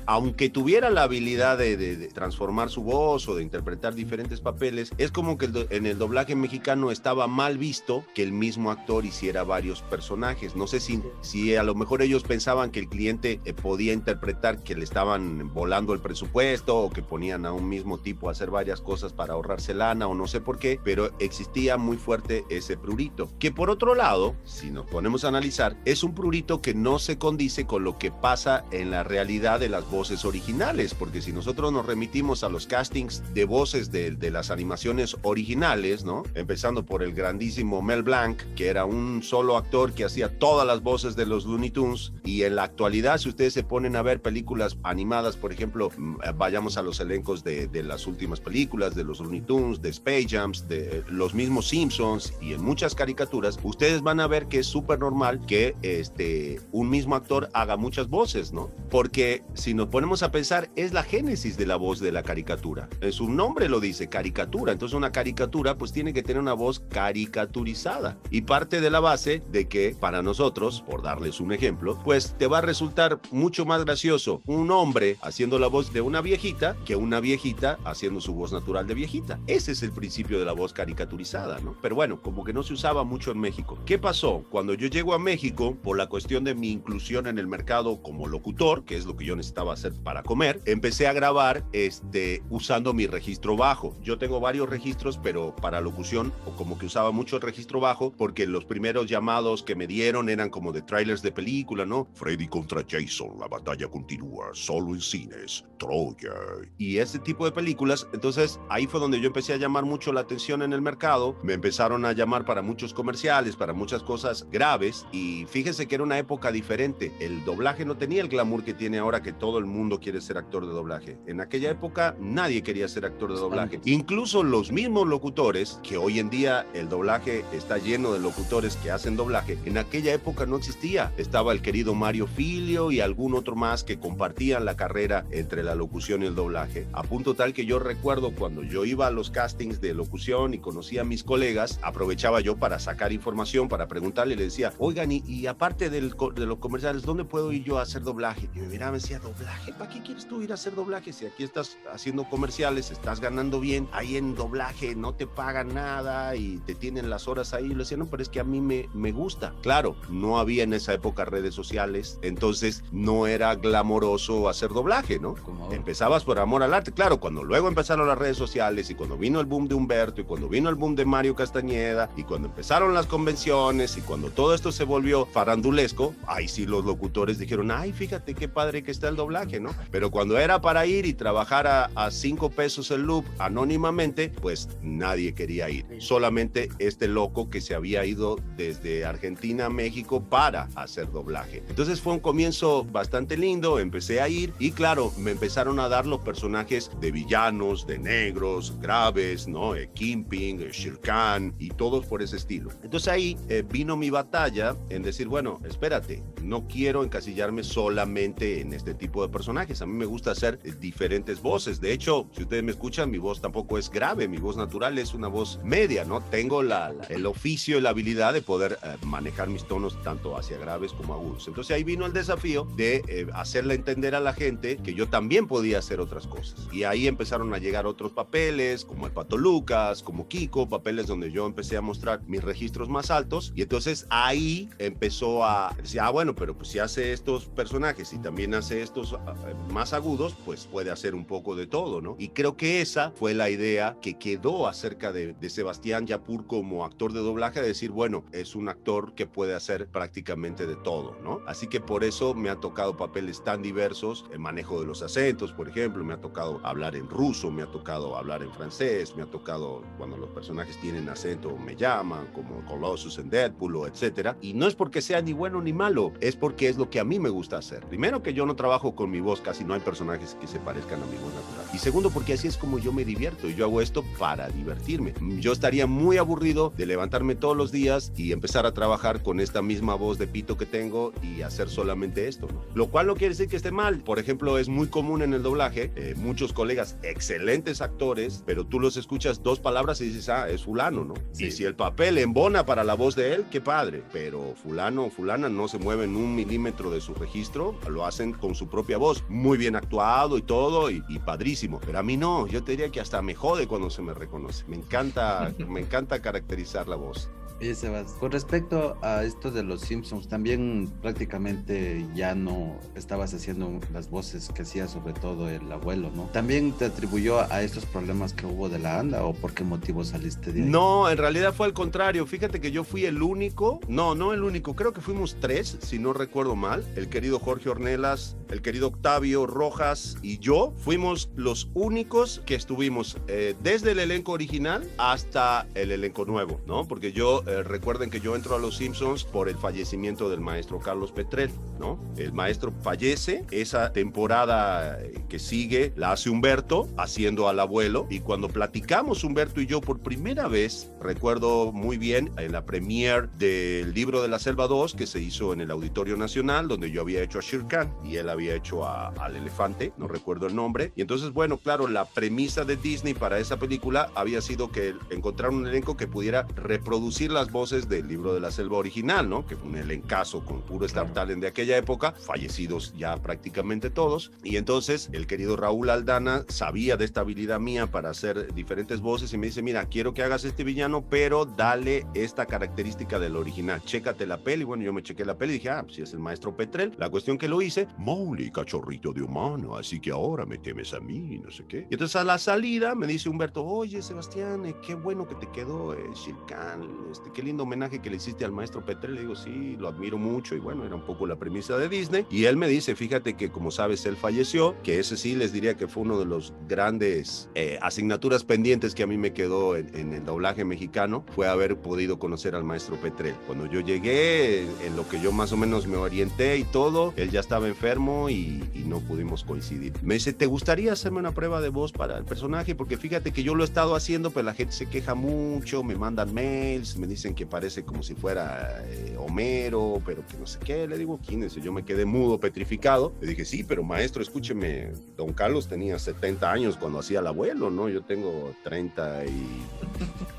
[0.07, 5.37] Aunque tuviera la habilidad de, transformar su voz o de interpretar diferentes papeles, es como
[5.37, 10.55] que en el doblaje mexicano estaba mal visto que el mismo actor hiciera varios personajes.
[10.57, 14.63] No sé si, si a lo mejor ellos pensaban que el cliente eh, podía interpretar
[14.63, 18.51] que le estaban volando el presupuesto o que ponían a un mismo tipo a hacer
[18.51, 22.77] varias cosas para ahorrarse lana o no sé por qué, pero existía muy fuerte ese
[22.77, 23.29] prurito.
[23.39, 27.19] Que por otro lado, si nos ponemos a analizar, es un prurito que no se
[27.19, 31.73] condice con lo que pasa en la realidad de las voces originales, porque si nosotros
[31.73, 36.25] nos remitimos a los castings de voces de, de, las animaciones originales, ¿no?
[36.35, 40.83] Empezando por el grandísimo Mel Blanc, que era un solo actor que hacía todas las
[40.83, 44.21] voces de los Looney Tunes, y en la actualidad, si ustedes se ponen a ver
[44.21, 49.05] películas animadas, por ejemplo, mm, vayamos a los elencos de, de las últimas películas, de
[49.05, 54.03] los Looney Tunes, de Space Jams, de los mismos Simpsons y en muchas caricaturas, ustedes
[54.03, 58.53] van a ver que es súper normal que este, un mismo actor haga muchas voces,
[58.53, 58.71] ¿no?
[58.91, 62.89] Porque si nos ponemos a pensar, es la génesis de la voz de la caricatura.
[63.01, 64.73] En su nombre lo dice, caricatura.
[64.73, 68.19] Entonces una caricatura pues tiene que tener una voz caricaturizada.
[68.31, 72.47] Y parte de la base de que para nosotros, por darles un ejemplo, pues te
[72.47, 76.97] va a resultar mucho más gracioso un hombre haciendo la voz de una viejita que
[76.97, 79.39] una viejita haciendo su voz natural de viejita.
[79.47, 81.77] Ese es el principio de la voz caricaturizada, ¿no?
[81.81, 83.79] Pero bueno, como que no se usaba mucho en México.
[83.85, 84.45] ¿Qué pasó?
[84.51, 88.27] Cuando yo llego a México, por la cuestión de mi inclusión en el mercado como
[88.27, 92.93] locutor, que es lo que yo necesitaba hacer para comer, empecé a grabar este, usando
[92.93, 93.97] mi registro bajo.
[94.03, 98.13] Yo tengo varios registros, pero para locución, o como que usaba mucho el registro bajo,
[98.13, 102.09] porque los primeros llamados que me dieron eran como de trailers de película, ¿no?
[102.15, 106.33] Freddy contra Jason, la batalla continúa, solo en cines, Troya.
[106.77, 108.07] Y ese tipo de películas.
[108.13, 111.37] Entonces ahí fue donde yo empecé a llamar mucho la atención en el mercado.
[111.43, 115.07] Me empezaron a llamar para muchos comerciales, para muchas cosas graves.
[115.13, 117.13] Y fíjese que era una época diferente.
[117.21, 120.39] El doblaje no tenía el glamour que tiene ahora que todo el mundo quiere ser
[120.39, 121.19] actor de doblaje.
[121.27, 123.81] En aquella época nadie quería ser actor de doblaje.
[123.85, 128.91] Incluso los mismos locutores, que hoy en día el doblaje está lleno de locutores que
[128.91, 131.13] hacen doblaje, en aquella época no existía.
[131.17, 135.75] Estaba el querido Mario Filio y algún otro más que compartían la carrera entre la
[135.75, 136.87] locución y el doblaje.
[136.93, 140.59] A punto tal que yo recuerdo cuando yo iba a los castings de locución y
[140.59, 145.47] conocía a mis colegas, aprovechaba yo para sacar información, para preguntarle, le decía, oigan, y,
[145.47, 148.49] aparte del, de los comerciales, ¿dónde puedo ir yo a hacer doblaje?
[148.55, 151.15] Y me miraba y decía, doblaje, ¿para qué quieres tú ir a hacer doblaje?
[151.15, 156.37] Si aquí estás haciendo comerciales, estás ganando bien, ahí en doblaje no te pagan nada
[156.37, 157.69] y te tienen las horas ahí.
[157.69, 159.55] Le decía, no, pero es que a mí me, me gusta.
[159.63, 165.37] Claro, no había en esa época redes sociales, entonces no era glamoroso hacer doblaje, ¿no?
[165.71, 166.93] Empezabas por amor al arte.
[166.93, 170.25] Claro, cuando luego empezaron las redes sociales y cuando vino el boom de Humberto y
[170.25, 174.55] cuando vino el boom de Mario Castañeda y cuando empezaron las convenciones y cuando todo
[174.55, 179.09] esto se volvió farandulesco, ahí sí los locutores dijeron, ay, fíjate qué padre que está
[179.09, 179.71] el doblaje, ¿no?
[179.91, 184.69] Pero cuando era para ir y trabajar a, a cinco pesos el loop anónimamente, pues
[184.83, 185.87] nadie quería ir.
[185.99, 191.63] Solamente este loco que se había ido desde Argentina a México para hacer doblaje.
[191.69, 196.07] Entonces fue un comienzo bastante lindo, empecé a ir y claro, me empezaron a dar
[196.07, 199.75] los personajes de villanos, de negros, graves, ¿no?
[199.75, 202.71] Eh, Kimping, eh, Shirkan y todos por ese estilo.
[202.83, 208.73] Entonces ahí eh, vino mi batalla en decir, bueno, espérate, no quiero encasillarme solamente en
[208.73, 209.83] este tipo de personajes.
[209.83, 211.81] A mí me gusta hacer diferentes voces.
[211.81, 215.13] De hecho, si ustedes me escuchan, mi voz tampoco es grave, mi voz natural es
[215.13, 216.23] una voz media, ¿no?
[216.23, 220.93] Tengo la, el oficio y la habilidad de poder manejar mis tonos tanto hacia graves
[220.93, 221.47] como agudos.
[221.49, 225.79] Entonces ahí vino el desafío de hacerle entender a la gente que yo también podía
[225.79, 226.67] hacer otras cosas.
[226.73, 231.31] Y ahí empezaron a llegar otros papeles, como el Pato Lucas, como Kiko, papeles donde
[231.31, 233.53] yo empecé a mostrar mis registros más altos.
[233.55, 238.19] Y entonces ahí empezó a decir, ah, bueno, pero pues si hace estos personajes y
[238.19, 239.35] también hace estos ah,
[239.71, 242.17] más agudos, pues puede hacer un poco de todo, ¿no?
[242.19, 246.85] Y creo que esa fue la idea que quedó acerca de, de Sebastián Yapur como
[246.85, 251.17] actor de doblaje, de decir, bueno, es un actor que puede hacer prácticamente de todo,
[251.23, 251.41] ¿no?
[251.47, 255.53] Así que por eso me ha tocado papeles tan diversos, el manejo de los acentos,
[255.53, 259.23] por ejemplo, me ha tocado hablar en ruso, me ha tocado hablar en francés, me
[259.23, 264.37] ha tocado cuando los personajes tienen acento, me llaman, como Colossus en Deadpool, etcétera.
[264.41, 267.19] Y no es porque sea ni bueno ni malo, porque es lo que a mí
[267.19, 267.85] me gusta hacer.
[267.87, 271.03] Primero que yo no trabajo con mi voz, casi no hay personajes que se parezcan
[271.03, 271.67] a mi voz natural.
[271.73, 275.15] Y segundo porque así es como yo me divierto y yo hago esto para divertirme.
[275.41, 279.63] Yo estaría muy aburrido de levantarme todos los días y empezar a trabajar con esta
[279.63, 282.63] misma voz de pito que tengo y hacer solamente esto, ¿no?
[282.75, 283.99] Lo cual no quiere decir que esté mal.
[284.01, 288.81] Por ejemplo, es muy común en el doblaje, eh, muchos colegas, excelentes actores, pero tú
[288.81, 291.15] los escuchas dos palabras y dices, ah, es fulano, ¿no?
[291.39, 295.11] Y si el papel embona para la voz de él, qué padre, pero fulano o
[295.11, 299.25] fulana no se mueven un milímetro de su registro, lo hacen con su propia voz,
[299.29, 301.81] muy bien actuado y todo, y, y padrísimo.
[301.85, 304.65] Pero a mí no, yo te diría que hasta me jode cuando se me reconoce.
[304.67, 307.31] Me encanta, me encanta caracterizar la voz.
[307.61, 313.81] Oye, Sebas, con respecto a esto de los Simpsons, también prácticamente ya no estabas haciendo
[313.93, 316.25] las voces que hacía sobre todo el abuelo, ¿no?
[316.33, 320.05] ¿También te atribuyó a estos problemas que hubo de la ANDA o por qué motivo
[320.05, 320.69] saliste de ahí?
[320.69, 322.27] No, en realidad fue al contrario.
[322.27, 325.99] Fíjate que yo fui el único, no, no el único, creo que fuimos tres, si
[325.99, 326.85] no recuerdo mal.
[326.95, 333.17] El querido Jorge Ornelas, el querido Octavio Rojas y yo fuimos los únicos que estuvimos
[333.27, 336.87] eh, desde el elenco original hasta el elenco nuevo, ¿no?
[336.87, 340.79] Porque yo eh, recuerden que yo entro a Los Simpsons por el fallecimiento del maestro
[340.79, 341.99] Carlos Petrel, ¿no?
[342.17, 348.49] El maestro fallece, esa temporada que sigue la hace Humberto haciendo al abuelo y cuando
[348.49, 354.21] platicamos Humberto y yo por primera vez, recuerdo muy bien en la premiere del libro
[354.21, 357.39] de la Selva 2 que se hizo en el Auditorio Nacional donde yo había hecho
[357.39, 357.65] a Shere
[358.05, 360.93] y él había hecho a, al elefante, no recuerdo el nombre.
[360.97, 365.51] Y entonces, bueno, claro, la premisa de Disney para esa película había sido que encontrar
[365.51, 369.47] un elenco que pudiera reproducir las voces del libro de la selva original, ¿no?
[369.47, 374.33] Que fue un elencazo con puro Star Talent de aquella época, fallecidos ya prácticamente todos.
[374.43, 379.33] Y entonces el querido Raúl Aldana sabía de esta habilidad mía para hacer diferentes voces
[379.33, 383.81] y me dice, mira, quiero que hagas este villano, pero dale esta característica del original.
[383.85, 384.65] Chécate la peli.
[384.65, 386.93] Bueno, yo me chequé la peli y dije, ah, pues si es el maestro Petrel.
[386.99, 391.01] La cuestión que lo hice, Mowgli, cachorrito de humano, así que ahora me temes a
[391.01, 391.87] mí, no sé qué.
[391.89, 395.49] Y entonces a la salida me dice Humberto, oye, Sebastián, eh, qué bueno que te
[395.51, 399.15] quedó eh, Shirkan, este, qué lindo homenaje que le hiciste al maestro Petrel.
[399.15, 402.27] Le digo, sí, lo admiro mucho y bueno, era un poco la premisa de Disney.
[402.31, 405.77] Y él me dice, fíjate que como sabes, él falleció, que ese sí les diría
[405.77, 409.95] que fue uno de los grandes eh, asignaturas pendientes que a mí me quedó en,
[409.95, 413.35] en, el doblaje mexicano, fue haber podido conocer al maestro Petrel.
[413.47, 417.31] Cuando yo llegué, en lo que yo más o menos me orienté y todo, él
[417.31, 419.93] ya estaba enfermo y, y no pudimos coincidir.
[420.03, 422.75] Me dice, ¿te gustaría hacerme una prueba de voz para el personaje?
[422.75, 425.97] Porque fíjate que yo lo he estado haciendo, pero la gente se queja mucho, me
[425.97, 430.59] mandan mails, me dicen que parece como si fuera eh, Homero, pero que no sé
[430.61, 430.87] qué.
[430.87, 433.13] Le digo, quínense, yo me quedé mudo, petrificado.
[433.21, 437.71] Le dije, sí, pero maestro, escúcheme, don Carlos tenía 70 años cuando hacía el abuelo,
[437.71, 437.89] ¿no?
[437.89, 439.47] Yo tengo 30 y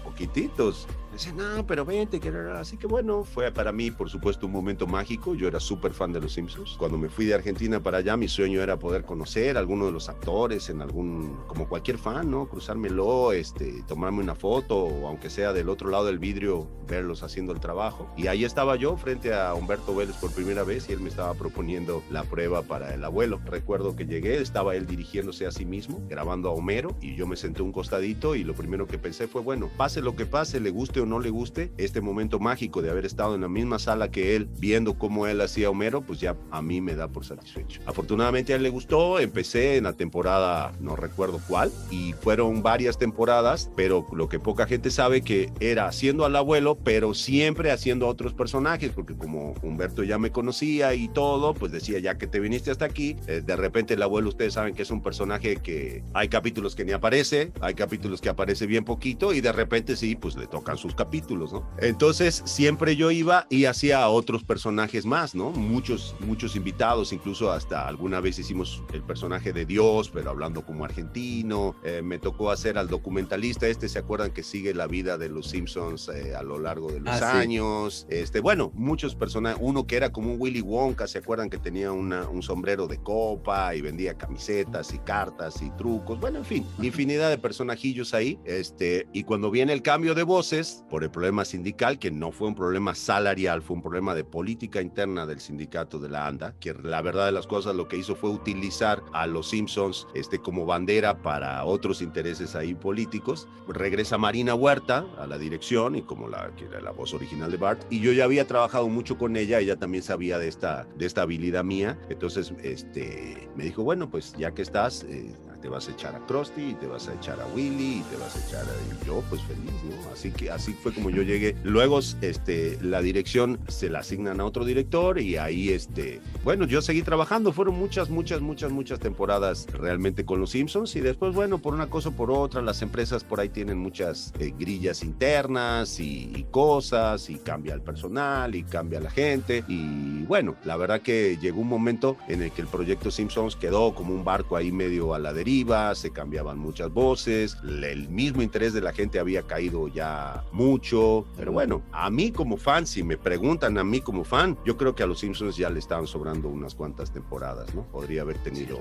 [0.03, 0.87] poquititos.
[1.19, 4.87] Dice, no, pero vente, que así que bueno, fue para mí, por supuesto, un momento
[4.87, 5.35] mágico.
[5.35, 6.77] Yo era súper fan de Los Simpsons.
[6.79, 9.91] Cuando me fui de Argentina para allá, mi sueño era poder conocer a alguno de
[9.91, 12.47] los actores en algún, como cualquier fan, ¿no?
[12.47, 17.51] Cruzármelo, este, tomarme una foto, o aunque sea del otro lado del vidrio, verlos haciendo
[17.51, 18.09] el trabajo.
[18.15, 21.33] Y ahí estaba yo frente a Humberto Vélez por primera vez y él me estaba
[21.33, 23.41] proponiendo la prueba para el abuelo.
[23.43, 27.35] Recuerdo que llegué, estaba él dirigiéndose a sí mismo, grabando a Homero, y yo me
[27.35, 30.69] senté un costadito y lo primero que pensé fue, bueno, pase lo que pase, le
[30.69, 34.11] guste o no le guste, este momento mágico de haber estado en la misma sala
[34.11, 37.81] que él, viendo cómo él hacía Homero, pues ya a mí me da por satisfecho.
[37.87, 42.97] Afortunadamente a él le gustó, empecé en la temporada, no recuerdo cuál, y fueron varias
[42.97, 48.07] temporadas, pero lo que poca gente sabe que era haciendo al abuelo, pero siempre haciendo
[48.07, 52.39] otros personajes, porque como Humberto ya me conocía y todo, pues decía, ya que te
[52.39, 56.03] viniste hasta aquí, eh, de repente el abuelo, ustedes saben que es un personaje que
[56.13, 60.15] hay capítulos que ni aparece, hay capítulos que aparece bien poquito, y de repente sí,
[60.15, 61.63] pues le tocan sus capítulos, ¿no?
[61.77, 65.51] Entonces siempre yo iba y hacía otros personajes más, ¿no?
[65.51, 70.83] Muchos, muchos invitados, incluso hasta alguna vez hicimos el personaje de Dios, pero hablando como
[70.83, 71.73] argentino.
[71.85, 75.47] Eh, me tocó hacer al documentalista este, ¿se acuerdan que sigue la vida de los
[75.47, 78.05] Simpsons eh, a lo largo de los ah, años?
[78.09, 78.17] Sí.
[78.17, 81.93] Este, bueno, muchos personajes, uno que era como un Willy Wonka, ¿se acuerdan que tenía
[81.93, 86.19] una, un sombrero de copa y vendía camisetas y cartas y trucos?
[86.19, 88.37] Bueno, en fin, infinidad de personajillos ahí.
[88.43, 92.47] Este, y cuando viene el cambio de voces, por el problema sindical, que no fue
[92.47, 96.73] un problema salarial, fue un problema de política interna del sindicato de la ANDA, que
[96.73, 100.65] la verdad de las cosas lo que hizo fue utilizar a los Simpsons este, como
[100.65, 103.47] bandera para otros intereses ahí políticos.
[103.67, 107.57] Regresa Marina Huerta a la dirección y como la, que era la voz original de
[107.57, 111.05] Bart, y yo ya había trabajado mucho con ella, ella también sabía de esta, de
[111.05, 115.87] esta habilidad mía, entonces este, me dijo, bueno, pues ya que estás, eh, te vas
[115.87, 118.47] a echar a Krusty, y te vas a echar a Willy, y te vas a
[118.47, 119.05] echar a...
[119.05, 120.11] Yo, pues feliz, ¿no?
[120.11, 121.55] Así que así fue como yo llegué.
[121.63, 126.81] Luego, este, la dirección se la asignan a otro director y ahí, este, bueno, yo
[126.81, 127.51] seguí trabajando.
[127.51, 131.89] Fueron muchas, muchas, muchas, muchas temporadas realmente con los Simpsons y después, bueno, por una
[131.89, 136.45] cosa o por otra, las empresas por ahí tienen muchas eh, grillas internas y, y
[136.51, 141.61] cosas y cambia el personal y cambia la gente y bueno, la verdad que llegó
[141.61, 145.19] un momento en el que el proyecto Simpsons quedó como un barco ahí medio a
[145.19, 145.48] la deriva
[145.95, 151.51] se cambiaban muchas voces, el mismo interés de la gente había caído ya mucho, pero
[151.51, 155.01] bueno, a mí como fan, si me preguntan a mí como fan, yo creo que
[155.01, 157.81] a los Simpsons ya le estaban sobrando unas cuantas temporadas, ¿no?
[157.81, 158.77] Podría haber tenido.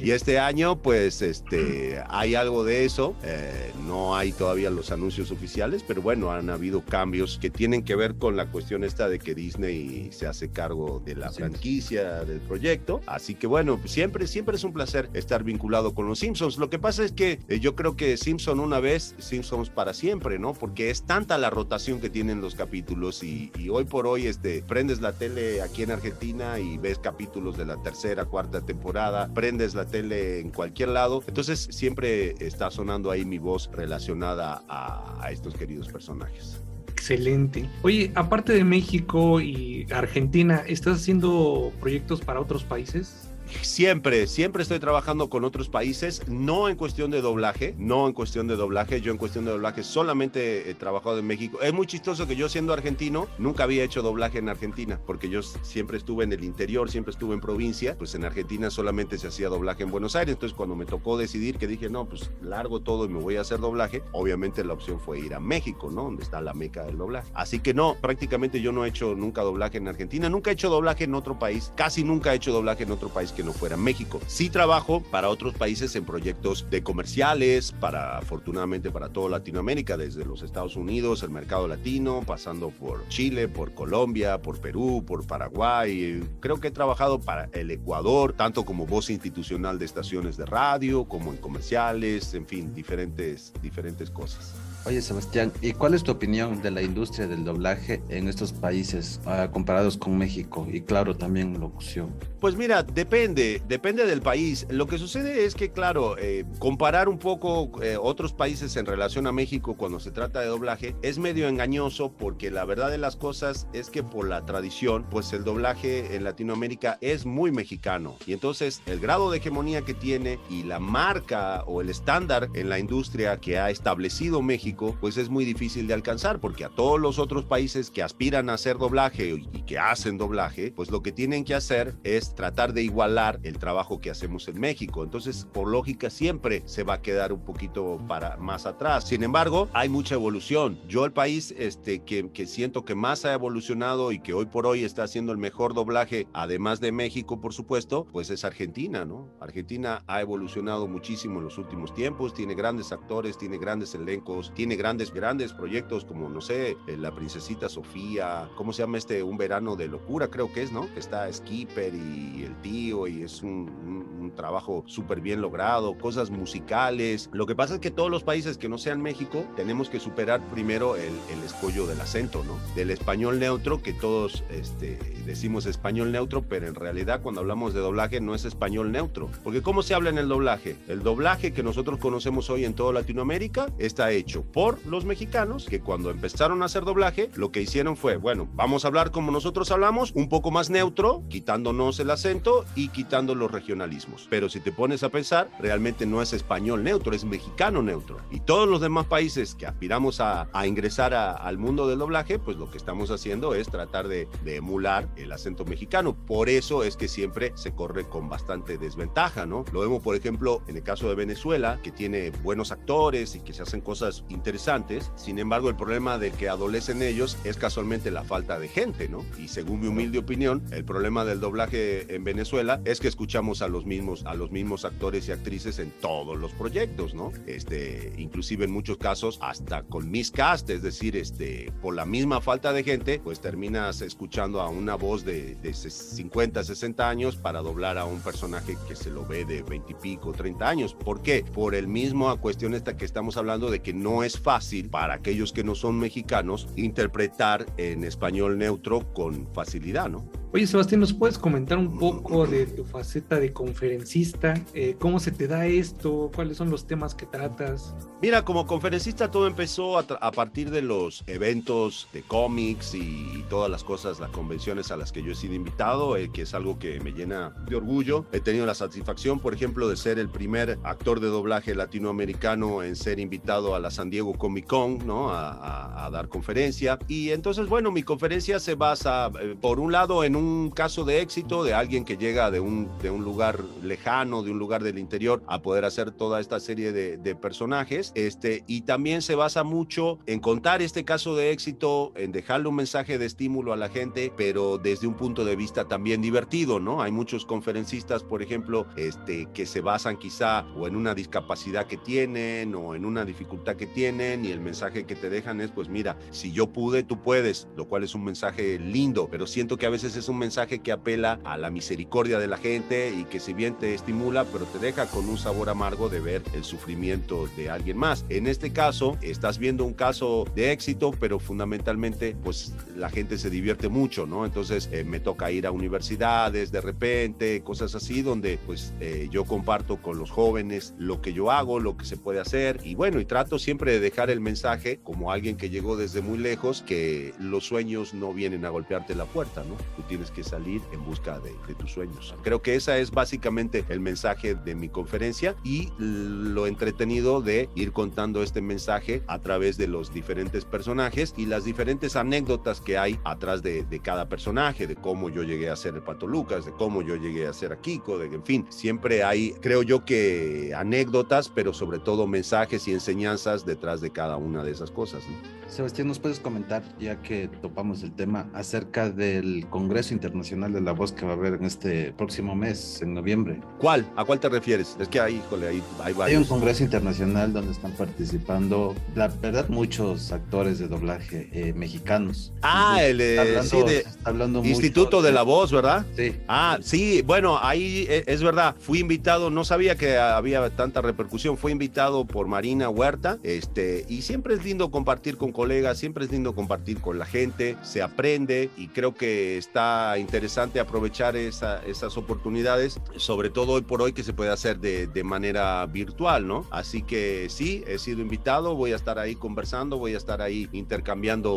[0.00, 5.30] Y este año, pues, este, hay algo de eso, eh, no hay todavía los anuncios
[5.30, 9.20] oficiales, pero bueno, han habido cambios que tienen que ver con la cuestión esta de
[9.20, 14.56] que Disney se hace cargo de la franquicia del proyecto, así que bueno, siempre, siempre
[14.56, 16.58] es un placer estar vinculado con los Simpsons.
[16.58, 20.38] Lo que pasa es que eh, yo creo que Simpson una vez, Simpsons para siempre,
[20.38, 20.54] ¿no?
[20.54, 25.00] Porque es tanta la rotación que tienen los capítulos y, hoy por hoy este, prendes
[25.00, 29.86] la tele aquí en Argentina y ves capítulos de la tercera, cuarta temporada, prendes la
[29.86, 31.22] tele en cualquier lado.
[31.26, 36.62] Entonces siempre está sonando ahí mi voz relacionada a, a estos queridos personajes.
[37.02, 37.68] Excelente.
[37.82, 43.31] Oye, aparte de México y Argentina, ¿estás haciendo proyectos para otros países?
[43.60, 48.46] Siempre, siempre estoy trabajando con otros países, no en cuestión de doblaje, no en cuestión
[48.46, 51.60] de doblaje, yo en cuestión de doblaje solamente he trabajado en México.
[51.60, 55.42] Es muy chistoso que yo siendo argentino nunca había hecho doblaje en Argentina, porque yo
[55.42, 59.48] siempre estuve en el interior, siempre estuve en provincia, pues en Argentina solamente se hacía
[59.48, 63.04] doblaje en Buenos Aires, entonces cuando me tocó decidir que dije, no, pues largo todo
[63.04, 66.04] y me voy a hacer doblaje, obviamente la opción fue ir a México, ¿no?
[66.04, 67.30] Donde está la meca del doblaje.
[67.34, 70.70] Así que no, prácticamente yo no he hecho nunca doblaje en Argentina, nunca he hecho
[70.70, 73.76] doblaje en otro país, casi nunca he hecho doblaje en otro país que no fuera
[73.76, 74.20] México.
[74.26, 80.24] Sí trabajo para otros países en proyectos de comerciales, para afortunadamente para toda Latinoamérica, desde
[80.24, 86.22] los Estados Unidos, el mercado latino, pasando por Chile, por Colombia, por Perú, por Paraguay.
[86.40, 91.04] Creo que he trabajado para el Ecuador, tanto como voz institucional de estaciones de radio,
[91.04, 94.54] como en comerciales, en fin, diferentes, diferentes cosas.
[94.84, 99.20] Oye, Sebastián, ¿y cuál es tu opinión de la industria del doblaje en estos países
[99.26, 102.12] ah, comparados con México y claro, también locución?
[102.40, 104.66] Pues mira, depende, depende del país.
[104.68, 109.28] Lo que sucede es que, claro, eh, comparar un poco eh, otros países en relación
[109.28, 113.14] a México cuando se trata de doblaje es medio engañoso porque la verdad de las
[113.14, 118.32] cosas es que por la tradición, pues el doblaje en Latinoamérica es muy mexicano y
[118.32, 122.80] entonces el grado de hegemonía que tiene y la marca o el estándar en la
[122.80, 127.18] industria que ha establecido México pues es muy difícil de alcanzar porque a todos los
[127.18, 131.44] otros países que aspiran a hacer doblaje y que hacen doblaje, pues lo que tienen
[131.44, 135.04] que hacer es tratar de igualar el trabajo que hacemos en México.
[135.04, 139.08] Entonces, por lógica, siempre se va a quedar un poquito para más atrás.
[139.08, 140.80] Sin embargo, hay mucha evolución.
[140.88, 144.66] Yo el país este, que, que siento que más ha evolucionado y que hoy por
[144.66, 149.28] hoy está haciendo el mejor doblaje, además de México, por supuesto, pues es Argentina, ¿no?
[149.40, 154.76] Argentina ha evolucionado muchísimo en los últimos tiempos, tiene grandes actores, tiene grandes elencos, tiene
[154.76, 159.20] grandes, grandes proyectos como, no sé, eh, La Princesita Sofía, ¿cómo se llama este?
[159.20, 160.82] Un verano de locura, creo que es, ¿no?
[160.94, 167.28] Que está Skipper y el tío y es un, trabajo súper bien logrado, cosas musicales.
[167.32, 170.40] Lo que pasa es que todos los países que no sean México tenemos que superar
[170.48, 172.56] primero el, el escollo del acento, ¿no?
[172.76, 174.96] Del español neutro, que todos este,
[175.26, 179.28] decimos español neutro, pero en realidad cuando hablamos de doblaje no es español neutro.
[179.42, 180.76] Porque ¿cómo se habla en el doblaje?
[180.86, 185.80] El doblaje que nosotros conocemos hoy en toda Latinoamérica está hecho por los mexicanos que
[185.80, 189.70] cuando empezaron a hacer doblaje, lo que hicieron fue, bueno, vamos a hablar como nosotros
[189.70, 194.26] hablamos, un poco más neutro, quitándonos el acento y quitando los regionalismos.
[194.30, 198.18] Pero si te pones a pensar, realmente no es español neutro, es mexicano neutro.
[198.30, 202.70] Y todos los demás países que aspiramos a, ingresar al mundo del doblaje, pues lo
[202.70, 206.14] que estamos haciendo es tratar de, de emular el acento mexicano.
[206.14, 209.64] Por eso es que siempre se corre con bastante desventaja, ¿no?
[209.72, 213.52] Lo vemos, por ejemplo, en el caso de Venezuela, que tiene buenos actores y que
[213.52, 215.12] se hacen cosas interesantes.
[215.14, 219.24] Sin embargo, el problema del que adolecen ellos es casualmente la falta de gente, ¿no?
[219.38, 223.68] Y según mi humilde opinión, el problema del doblaje en Venezuela es que escuchamos a
[223.68, 227.32] los mismos, a los mismos actores y actrices en todos los proyectos, ¿no?
[227.46, 232.72] Este, inclusive en muchos casos hasta con miscast, es decir, este, por la misma falta
[232.72, 237.96] de gente, pues terminas escuchando a una voz de, de 50, 60 años para doblar
[237.96, 240.94] a un personaje que se lo ve de 20 y pico, 30 años.
[240.94, 241.44] ¿Por qué?
[241.44, 245.52] Por el mismo cuestión esta que estamos hablando de que no es fácil para aquellos
[245.52, 250.42] que no son mexicanos interpretar en español neutro con facilidad, ¿no?
[250.54, 254.52] Oye, Sebastián, ¿nos puedes comentar un poco de tu faceta de conferencista?
[254.74, 256.30] Eh, ¿Cómo se te da esto?
[256.34, 257.94] ¿Cuáles son los temas que tratas?
[258.20, 263.70] Mira, como conferencista todo empezó a, a partir de los eventos de cómics y, todas
[263.70, 266.78] las cosas, las convenciones a las que yo he sido invitado, eh, que es algo
[266.78, 268.26] que me llena de orgullo.
[268.32, 272.94] He tenido la satisfacción, por ejemplo, de ser el primer actor de doblaje latinoamericano en
[272.94, 275.30] ser invitado a la San Diego Comic Con, ¿no?
[275.30, 276.98] A, a, a dar conferencia.
[277.08, 281.20] Y entonces, bueno, mi conferencia se basa, eh, por un lado, en un caso de
[281.20, 284.98] éxito de alguien que llega de un, de un lugar lejano, de un lugar del
[284.98, 288.12] interior, a poder hacer toda esta serie de, de, personajes.
[288.14, 292.76] Este, y también se basa mucho en contar este caso de éxito, en dejarle un
[292.76, 297.02] mensaje de estímulo a la gente, pero desde un punto de vista también divertido, ¿no?
[297.02, 301.96] Hay muchos conferencistas, por ejemplo, este, que se basan quizá o en una discapacidad que
[301.96, 303.86] tienen o en una dificultad que
[304.16, 307.68] tienen y el mensaje que te dejan es, pues mira, si yo pude, tú puedes,
[307.76, 310.92] lo cual es un mensaje lindo, pero siento que a veces es un mensaje que
[310.92, 314.78] apela a la misericordia de la gente y que si bien te estimula, pero te
[314.78, 318.24] deja con un sabor amargo de ver el sufrimiento de alguien más.
[318.28, 323.50] En este caso, estás viendo un caso de éxito, pero fundamentalmente, pues la gente se
[323.50, 324.44] divierte mucho, ¿no?
[324.44, 329.44] Entonces eh, me toca ir a universidades de repente, cosas así, donde pues eh, yo
[329.44, 333.20] comparto con los jóvenes lo que yo hago, lo que se puede hacer y bueno,
[333.20, 337.32] y trato siempre de dejar el mensaje como alguien que llegó desde muy lejos, que
[337.38, 339.76] los sueños no vienen a golpearte la puerta, ¿no?
[339.96, 342.34] Tú tienes que salir en busca de, de, tus sueños.
[342.42, 347.92] Creo que esa es básicamente el mensaje de mi conferencia y lo entretenido de ir
[347.92, 353.18] contando este mensaje a través de los diferentes personajes y las diferentes anécdotas que hay
[353.24, 356.72] atrás de, de cada personaje, de cómo yo llegué a ser el Pato Lucas, de
[356.72, 360.72] cómo yo llegué a ser a Kiko, de en fin, siempre hay, creo yo que
[360.74, 365.24] anécdotas, pero sobre todo mensajes y enseñanzas detrás de cada una de esas cosas.
[365.28, 365.36] ¿no?
[365.68, 370.92] Sebastián, ¿nos puedes comentar, ya que topamos el tema, acerca del Congreso Internacional de la
[370.92, 373.58] Voz que va a haber en este próximo mes, en noviembre?
[373.80, 374.06] ¿Cuál?
[374.14, 374.96] ¿A cuál te refieres?
[375.00, 376.26] Es que ahí, híjole, ahí hay varios.
[376.28, 382.52] Hay un Congreso Internacional donde están participando, la verdad, muchos actores de doblaje eh, mexicanos.
[382.62, 386.06] Ah, el eh, hablando, sí, de, hablando Instituto mucho, de la Voz, ¿verdad?
[386.14, 386.36] Sí.
[386.46, 391.56] Ah, sí, bueno, ahí es, es verdad, fui invitado, no sabía que había tanta repercusión,
[391.56, 393.71] fui invitado por Marina Huerta, este,
[394.08, 398.02] y siempre es lindo compartir con colegas, siempre es lindo compartir con la gente, se
[398.02, 404.12] aprende y creo que está interesante aprovechar esa, esas oportunidades, sobre todo hoy por hoy
[404.12, 406.66] que se puede hacer de, de, manera virtual, ¿no?
[406.70, 410.68] Así que sí, he sido invitado, voy a estar ahí conversando, voy a estar ahí
[410.72, 411.54] intercambiando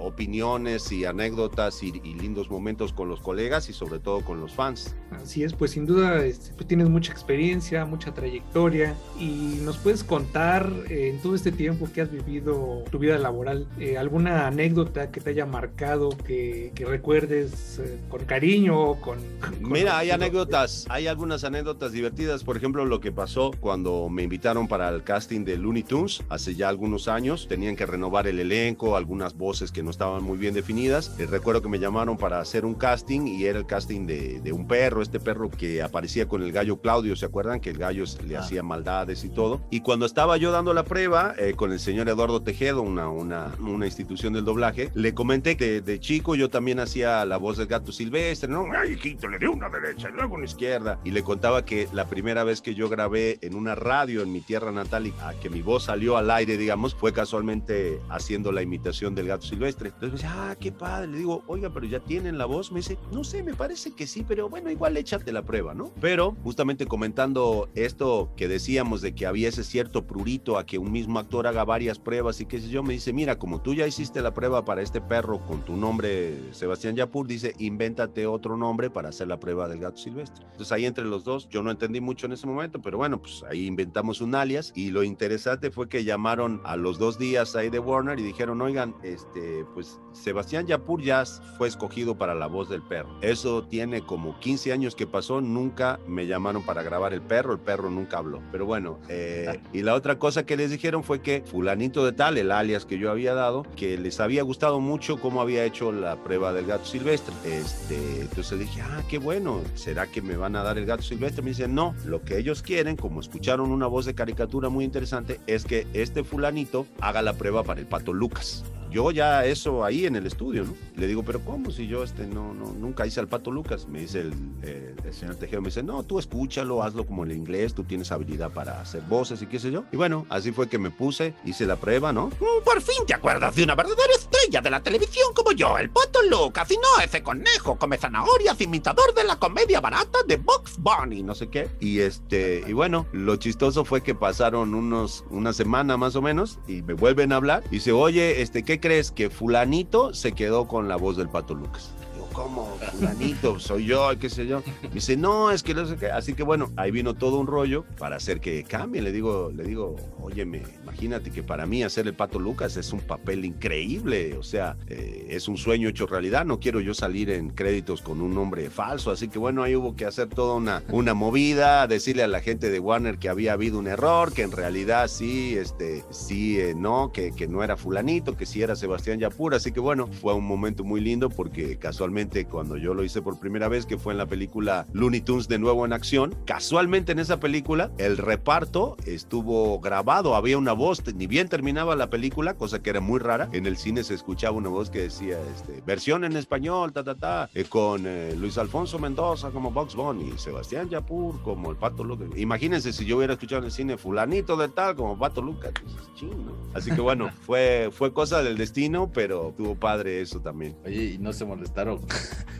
[0.00, 4.52] opiniones y anécdotas y, y lindos momentos con los colegas y sobre todo con los
[4.52, 4.96] fans.
[5.12, 10.70] Así es, pues sin duda este, tienes mucha experiencia, mucha trayectoria y nos puedes contar
[10.88, 15.20] eh, en todo este tiempo que has vivido tu vida laboral, eh, alguna anécdota que
[15.20, 19.18] te haya marcado, que, que recuerdes eh, con cariño, con...
[19.40, 24.22] con Mira, hay anécdotas, hay algunas anécdotas divertidas, por ejemplo, lo que pasó cuando me
[24.22, 28.40] invitaron para el casting de Looney Tunes hace ya algunos años, tenían que renovar el
[28.40, 32.40] elenco, algunas voces que no estaban muy bien definidas, les recuerdo que me llamaron para
[32.40, 36.26] hacer un casting y era el casting de, de un perro, este perro que aparecía
[36.26, 37.60] con el gallo Claudio, ¿se acuerdan?
[37.60, 38.40] Que el gallo le ah.
[38.40, 39.60] hacía maldades y todo.
[39.70, 43.52] Y cuando estaba yo dando la prueba eh, con el señor Eduardo Tejedo, una, una,
[43.58, 47.66] una, institución del doblaje, le comenté que de chico yo también hacía la voz del
[47.66, 48.66] gato silvestre, ¿no?
[48.72, 51.00] Ay, hijito, le dio una derecha y luego una izquierda.
[51.02, 54.40] Y le contaba que la primera vez que yo grabé en una radio en mi
[54.40, 58.62] tierra natal y a que mi voz salió al aire, digamos, fue casualmente haciendo la
[58.62, 59.88] imitación del gato silvestre.
[59.88, 61.08] Entonces me dice, ah, qué padre.
[61.08, 62.70] Le digo, oiga, pero ya tienen la voz.
[62.70, 65.90] Me dice, no sé, me parece que sí, pero bueno, igual échate la prueba, ¿no?
[66.00, 70.92] Pero justamente comentando esto que decíamos de que había ese cierto prurito a que un
[70.92, 73.86] mismo actor haga varias pruebas y qué sé yo, me dice, mira, como tú ya
[73.86, 78.56] hiciste la prueba para este perro con tu nombre, Sebastián Yapur, dice, dice, invéntate otro
[78.56, 80.44] nombre para hacer la prueba del gato silvestre.
[80.44, 83.42] Entonces ahí entre los dos, yo no entendí mucho en ese momento, pero bueno, pues
[83.50, 87.70] ahí inventamos un alias y lo interesante fue que llamaron a los dos días ahí
[87.70, 91.24] de Warner y dijeron, oigan, este, pues Sebastián Yapur ya
[91.56, 93.18] fue escogido para la voz del perro.
[93.22, 97.60] Eso tiene como 15 años que pasó, nunca me llamaron para grabar el perro, el
[97.60, 98.42] perro nunca habló.
[98.52, 102.38] Pero bueno, eh, y la otra cosa que les dijeron fue que fulanito de tal,
[102.38, 106.16] el alias que yo había dado, que les había gustado mucho cómo había hecho la
[106.16, 107.34] prueba del gato silvestre.
[107.44, 111.42] Este, entonces dije, ah, qué bueno, ¿será que me van a dar el gato silvestre?
[111.42, 115.40] Me dicen, no, lo que ellos quieren, como escucharon una voz de caricatura muy interesante,
[115.46, 120.06] es que este fulanito haga la prueba para el pato Lucas yo ya eso ahí
[120.06, 120.74] en el estudio, ¿no?
[120.96, 123.88] Le digo, pero ¿cómo si yo este no, no nunca hice al Pato Lucas?
[123.88, 124.32] Me dice el,
[124.62, 128.50] el señor Tejero, me dice, no, tú escúchalo, hazlo como en inglés, tú tienes habilidad
[128.50, 129.84] para hacer voces y qué sé yo.
[129.92, 132.28] Y bueno, así fue que me puse, hice la prueba, ¿no?
[132.28, 135.90] Mm, por fin te acuerdas de una verdadera estrella de la televisión como yo, el
[135.90, 140.76] Pato Lucas, y no ese conejo come zanahorias, imitador de la comedia barata de Box
[140.78, 141.68] Bunny, no sé qué.
[141.80, 146.58] Y este, y bueno, lo chistoso fue que pasaron unos, una semana más o menos
[146.66, 150.68] y me vuelven a hablar y dice, oye, este, ¿qué crees que fulanito se quedó
[150.68, 151.90] con la voz del Pato Lucas?
[152.32, 152.76] ¿Cómo?
[152.92, 154.62] Fulanito, soy yo, qué sé yo.
[154.82, 156.10] Me dice, no, es que no sé qué.
[156.10, 159.02] Así que bueno, ahí vino todo un rollo para hacer que cambie.
[159.02, 163.00] Le digo, le digo, óyeme, imagínate que para mí hacer el Pato Lucas es un
[163.00, 164.36] papel increíble.
[164.36, 166.44] O sea, eh, es un sueño hecho realidad.
[166.44, 169.10] No quiero yo salir en créditos con un nombre falso.
[169.10, 172.70] Así que bueno, ahí hubo que hacer toda una, una movida, decirle a la gente
[172.70, 177.12] de Warner que había habido un error, que en realidad sí, este, sí, eh, no,
[177.12, 179.54] que, que no era fulanito, que sí era Sebastián Yapur.
[179.54, 183.38] Así que bueno, fue un momento muy lindo porque casualmente cuando yo lo hice por
[183.38, 187.18] primera vez, que fue en la película Looney Tunes de nuevo en acción, casualmente en
[187.18, 192.82] esa película el reparto estuvo grabado, había una voz, ni bien terminaba la película, cosa
[192.82, 196.24] que era muy rara, en el cine se escuchaba una voz que decía, este, versión
[196.24, 200.88] en español, ta, ta, ta, eh, con eh, Luis Alfonso Mendoza como Box Bunny, Sebastián
[200.88, 202.28] Yapur como el Pato Lucas.
[202.36, 206.30] Imagínense si yo hubiera escuchado en el cine fulanito de tal como Pato Lucas, pues,
[206.74, 210.76] Así que bueno, fue, fue cosa del destino, pero tuvo padre eso también.
[210.84, 211.98] Oye, ¿y no se molestaron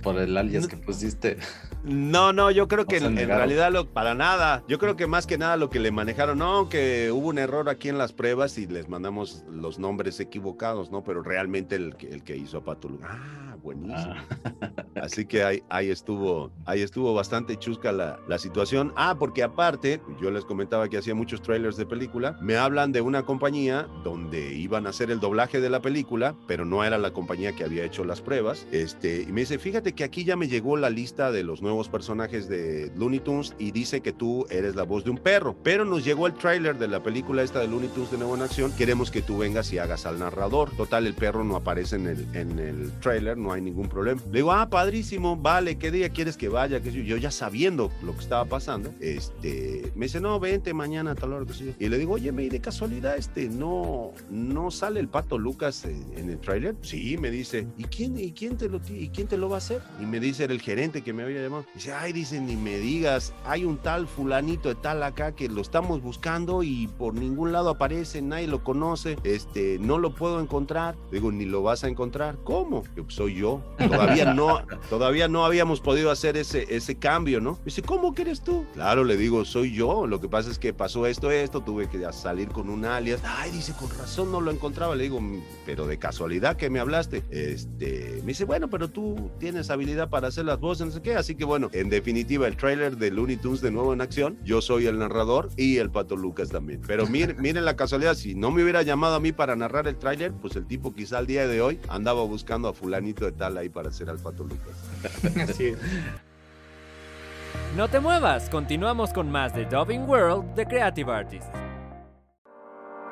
[0.02, 1.38] por el alias que pusiste.
[1.84, 4.62] No, no, yo creo que en, realidad lo, para nada.
[4.68, 7.68] Yo creo que más que nada lo que le manejaron, no, que hubo un error
[7.68, 11.02] aquí en las pruebas y les mandamos los nombres equivocados, ¿no?
[11.02, 14.14] Pero realmente el, el que hizo a Pato Ah, buenísimo.
[14.60, 14.72] Ah.
[15.02, 18.92] Así que ahí, ahí, estuvo, ahí estuvo bastante chusca la, la situación.
[18.96, 23.00] Ah, porque aparte, yo les comentaba que hacía muchos trailers de película, me hablan de
[23.00, 27.12] una compañía donde iban a hacer el doblaje de la película, pero no era la
[27.12, 28.66] compañía que había hecho las pruebas.
[28.70, 31.88] Este, y me dice, fíjate que aquí ya me llegó la lista de los nuevos
[31.88, 35.84] personajes de Looney Tunes y dice que tú eres la voz de un perro, pero
[35.84, 38.72] nos llegó el trailer de la película esta de Looney Tunes de nuevo en acción,
[38.72, 40.70] queremos que tú vengas y hagas al narrador.
[40.76, 44.20] Total, el perro no aparece en el, en el trailer, no hay ningún problema.
[44.26, 46.80] Le digo, ah, padrísimo, vale, ¿qué día quieres que vaya?
[46.80, 51.32] que yo ya sabiendo lo que estaba pasando, este, me dice, no, vente mañana tal
[51.32, 51.46] hora.
[51.78, 56.30] Y le digo, oye, me de casualidad, este, no, no sale el pato Lucas en,
[56.30, 56.76] el trailer.
[56.82, 59.58] Sí, me dice, ¿y quién, y quién te lo, y quién te lo va a
[59.58, 59.82] hacer?
[60.00, 61.66] Y me dice, era el gerente que me había llamado.
[61.74, 65.60] Dice, ay, dice, ni me digas, hay un tal fulanito de tal acá que lo
[65.60, 70.96] estamos buscando y por ningún lado aparece, nadie lo conoce, este, no lo puedo encontrar.
[71.10, 72.38] Digo, ni lo vas a encontrar.
[72.44, 72.84] ¿Cómo?
[72.96, 73.41] Yo, pues soy yo.
[73.42, 77.58] Todavía no, todavía no habíamos podido hacer ese, ese cambio, ¿no?
[77.64, 78.64] Dice, ¿cómo que eres tú?
[78.74, 80.06] Claro, le digo, soy yo.
[80.06, 83.20] Lo que pasa es que pasó esto, esto, tuve que salir con un alias.
[83.24, 84.94] Ay, dice, con razón no lo encontraba.
[84.94, 85.20] Le digo,
[85.66, 87.22] pero de casualidad que me hablaste.
[87.30, 91.14] Este, me dice, bueno, pero tú tienes habilidad para hacer las voces, no sé qué.
[91.14, 94.38] Así que bueno, en definitiva, el trailer de Looney Tunes de nuevo en acción.
[94.44, 96.80] Yo soy el narrador y el Pato Lucas también.
[96.86, 99.96] Pero miren, miren la casualidad, si no me hubiera llamado a mí para narrar el
[99.96, 103.56] trailer, pues el tipo quizá al día de hoy andaba buscando a fulanito de tal
[103.56, 104.74] ahí para hacer al Pato Lucas.
[105.48, 105.74] Así
[107.76, 111.50] No te muevas, continuamos con más de Dubbing World de Creative Artists.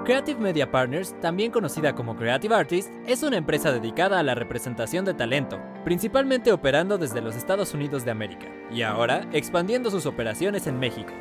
[0.05, 5.05] Creative Media Partners, también conocida como Creative Artists, es una empresa dedicada a la representación
[5.05, 10.66] de talento, principalmente operando desde los Estados Unidos de América, y ahora expandiendo sus operaciones
[10.66, 11.12] en México.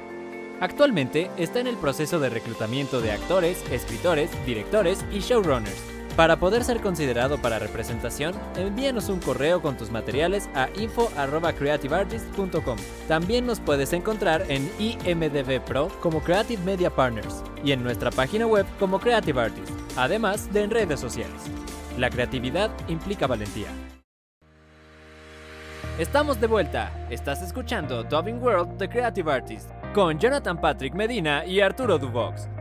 [0.61, 6.65] Actualmente está en el proceso de reclutamiento de actores, escritores, directores y showrunners para poder
[6.65, 12.77] ser considerado para representación, envíanos un correo con tus materiales a info.creativeartist.com.
[13.07, 18.45] También nos puedes encontrar en IMDB Pro como Creative Media Partners y en nuestra página
[18.45, 21.41] web como Creative Artist, además de en redes sociales.
[21.97, 23.69] La creatividad implica valentía.
[25.97, 27.07] Estamos de vuelta.
[27.09, 32.58] Estás escuchando Dubbing World The Creative Artist con Jonathan Patrick Medina y Arturo Dubox.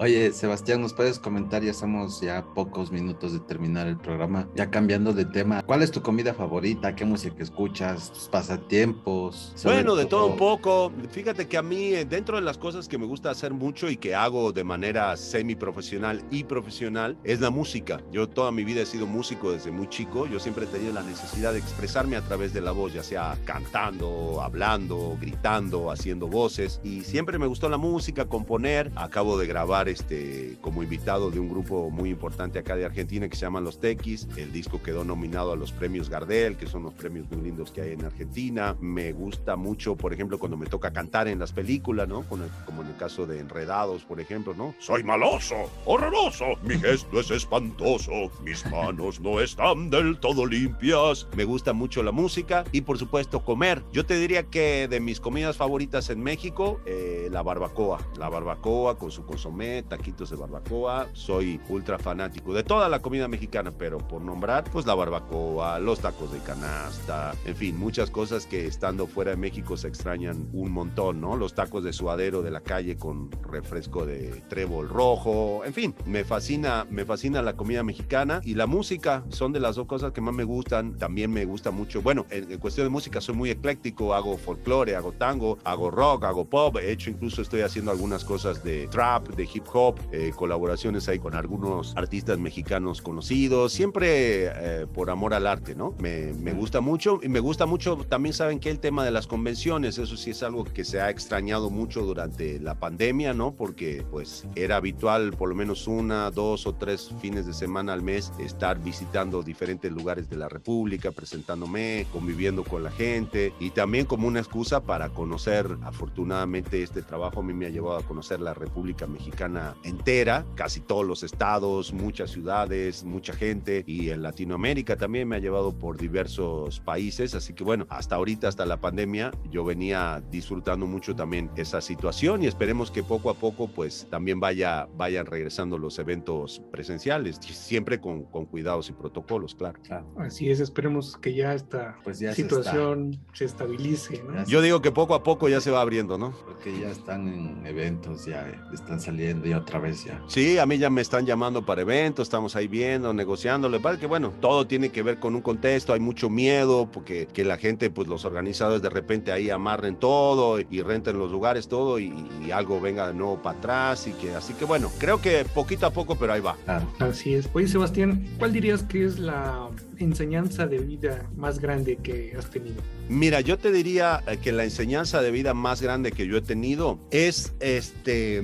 [0.00, 1.64] Oye, Sebastián, ¿nos puedes comentar?
[1.64, 4.48] Ya estamos ya pocos minutos de terminar el programa.
[4.54, 6.94] Ya cambiando de tema, ¿cuál es tu comida favorita?
[6.94, 8.12] ¿Qué música escuchas?
[8.12, 9.52] ¿Tus pasatiempos?
[9.64, 10.92] Bueno, de todo un poco.
[11.10, 13.96] Fíjate que a mí, eh, dentro de las cosas que me gusta hacer mucho y
[13.96, 18.00] que hago de manera semi-profesional y profesional, es la música.
[18.12, 20.28] Yo toda mi vida he sido músico desde muy chico.
[20.28, 23.36] Yo siempre he tenido la necesidad de expresarme a través de la voz, ya sea
[23.44, 26.80] cantando, hablando, gritando, haciendo voces.
[26.84, 28.92] Y siempre me gustó la música, componer.
[28.94, 33.36] Acabo de grabar este, como invitado de un grupo muy importante acá de Argentina que
[33.36, 34.28] se llama Los Tequis.
[34.36, 37.82] El disco quedó nominado a los premios Gardel, que son los premios muy lindos que
[37.82, 38.76] hay en Argentina.
[38.80, 42.22] Me gusta mucho, por ejemplo, cuando me toca cantar en las películas, ¿no?
[42.22, 44.74] Como en el caso de Enredados, por ejemplo, ¿no?
[44.78, 48.12] Soy maloso, horroroso, mi gesto es espantoso,
[48.44, 51.26] mis manos no están del todo limpias.
[51.36, 53.82] Me gusta mucho la música y, por supuesto, comer.
[53.92, 57.98] Yo te diría que de mis comidas favoritas en México, eh, la barbacoa.
[58.18, 61.08] La barbacoa con su consomé, taquitos de barbacoa.
[61.12, 66.00] Soy ultra fanático de toda la comida mexicana, pero por nombrar, pues la barbacoa, los
[66.00, 70.70] tacos de canasta, en fin, muchas cosas que estando fuera de México se extrañan un
[70.70, 71.36] montón, ¿no?
[71.36, 76.24] Los tacos de suadero de la calle con refresco de trébol rojo, en fin, me
[76.24, 80.20] fascina, me fascina la comida mexicana y la música, son de las dos cosas que
[80.20, 80.96] más me gustan.
[80.96, 84.96] También me gusta mucho, bueno, en, en cuestión de música soy muy ecléctico, hago folclore,
[84.96, 89.28] hago tango, hago rock, hago pop, he hecho incluso estoy haciendo algunas cosas de trap,
[89.28, 95.34] de hip hop, eh, colaboraciones ahí con algunos artistas mexicanos conocidos, siempre eh, por amor
[95.34, 95.94] al arte, ¿no?
[95.98, 99.26] Me, me, gusta mucho y me gusta mucho también saben que el tema de las
[99.26, 103.52] convenciones, eso sí es algo que se ha extrañado mucho durante la pandemia, ¿no?
[103.52, 108.02] Porque pues era habitual por lo menos una, dos o tres fines de semana al
[108.02, 114.06] mes estar visitando diferentes lugares de la República, presentándome, conviviendo con la gente y también
[114.06, 118.40] como una excusa para conocer, afortunadamente este trabajo a mí me ha llevado a conocer
[118.40, 124.96] la República Mexicana entera, casi todos los estados, muchas ciudades, mucha gente y en Latinoamérica
[124.96, 129.30] también me ha llevado por diversos países, así que bueno, hasta ahorita, hasta la pandemia,
[129.50, 134.40] yo venía disfrutando mucho también esa situación y esperemos que poco a poco pues también
[134.40, 139.80] vaya, vayan regresando los eventos presenciales, siempre con, con cuidados y protocolos, claro.
[139.82, 140.06] claro.
[140.18, 144.22] Así es, esperemos que ya esta pues ya situación se, se estabilice.
[144.22, 144.44] ¿no?
[144.46, 146.32] Yo digo que poco a poco ya se va abriendo, ¿no?
[146.46, 150.20] Porque ya están en eventos, ya están saliendo otra vez ya.
[150.26, 153.68] Sí, a mí ya me están llamando para eventos, estamos ahí viendo, negociando.
[153.68, 157.26] Lo que que, bueno, todo tiene que ver con un contexto, hay mucho miedo porque
[157.26, 161.68] que la gente, pues los organizadores de repente ahí amarren todo y renten los lugares,
[161.68, 162.12] todo y,
[162.44, 165.86] y algo venga de nuevo para atrás y que así que bueno, creo que poquito
[165.86, 166.56] a poco, pero ahí va.
[166.64, 166.86] Claro.
[166.98, 167.48] Así es.
[167.52, 169.68] Oye, Sebastián, ¿cuál dirías que es la
[169.98, 172.82] enseñanza de vida más grande que has tenido?
[173.08, 176.98] Mira, yo te diría que la enseñanza de vida más grande que yo he tenido
[177.10, 178.42] es este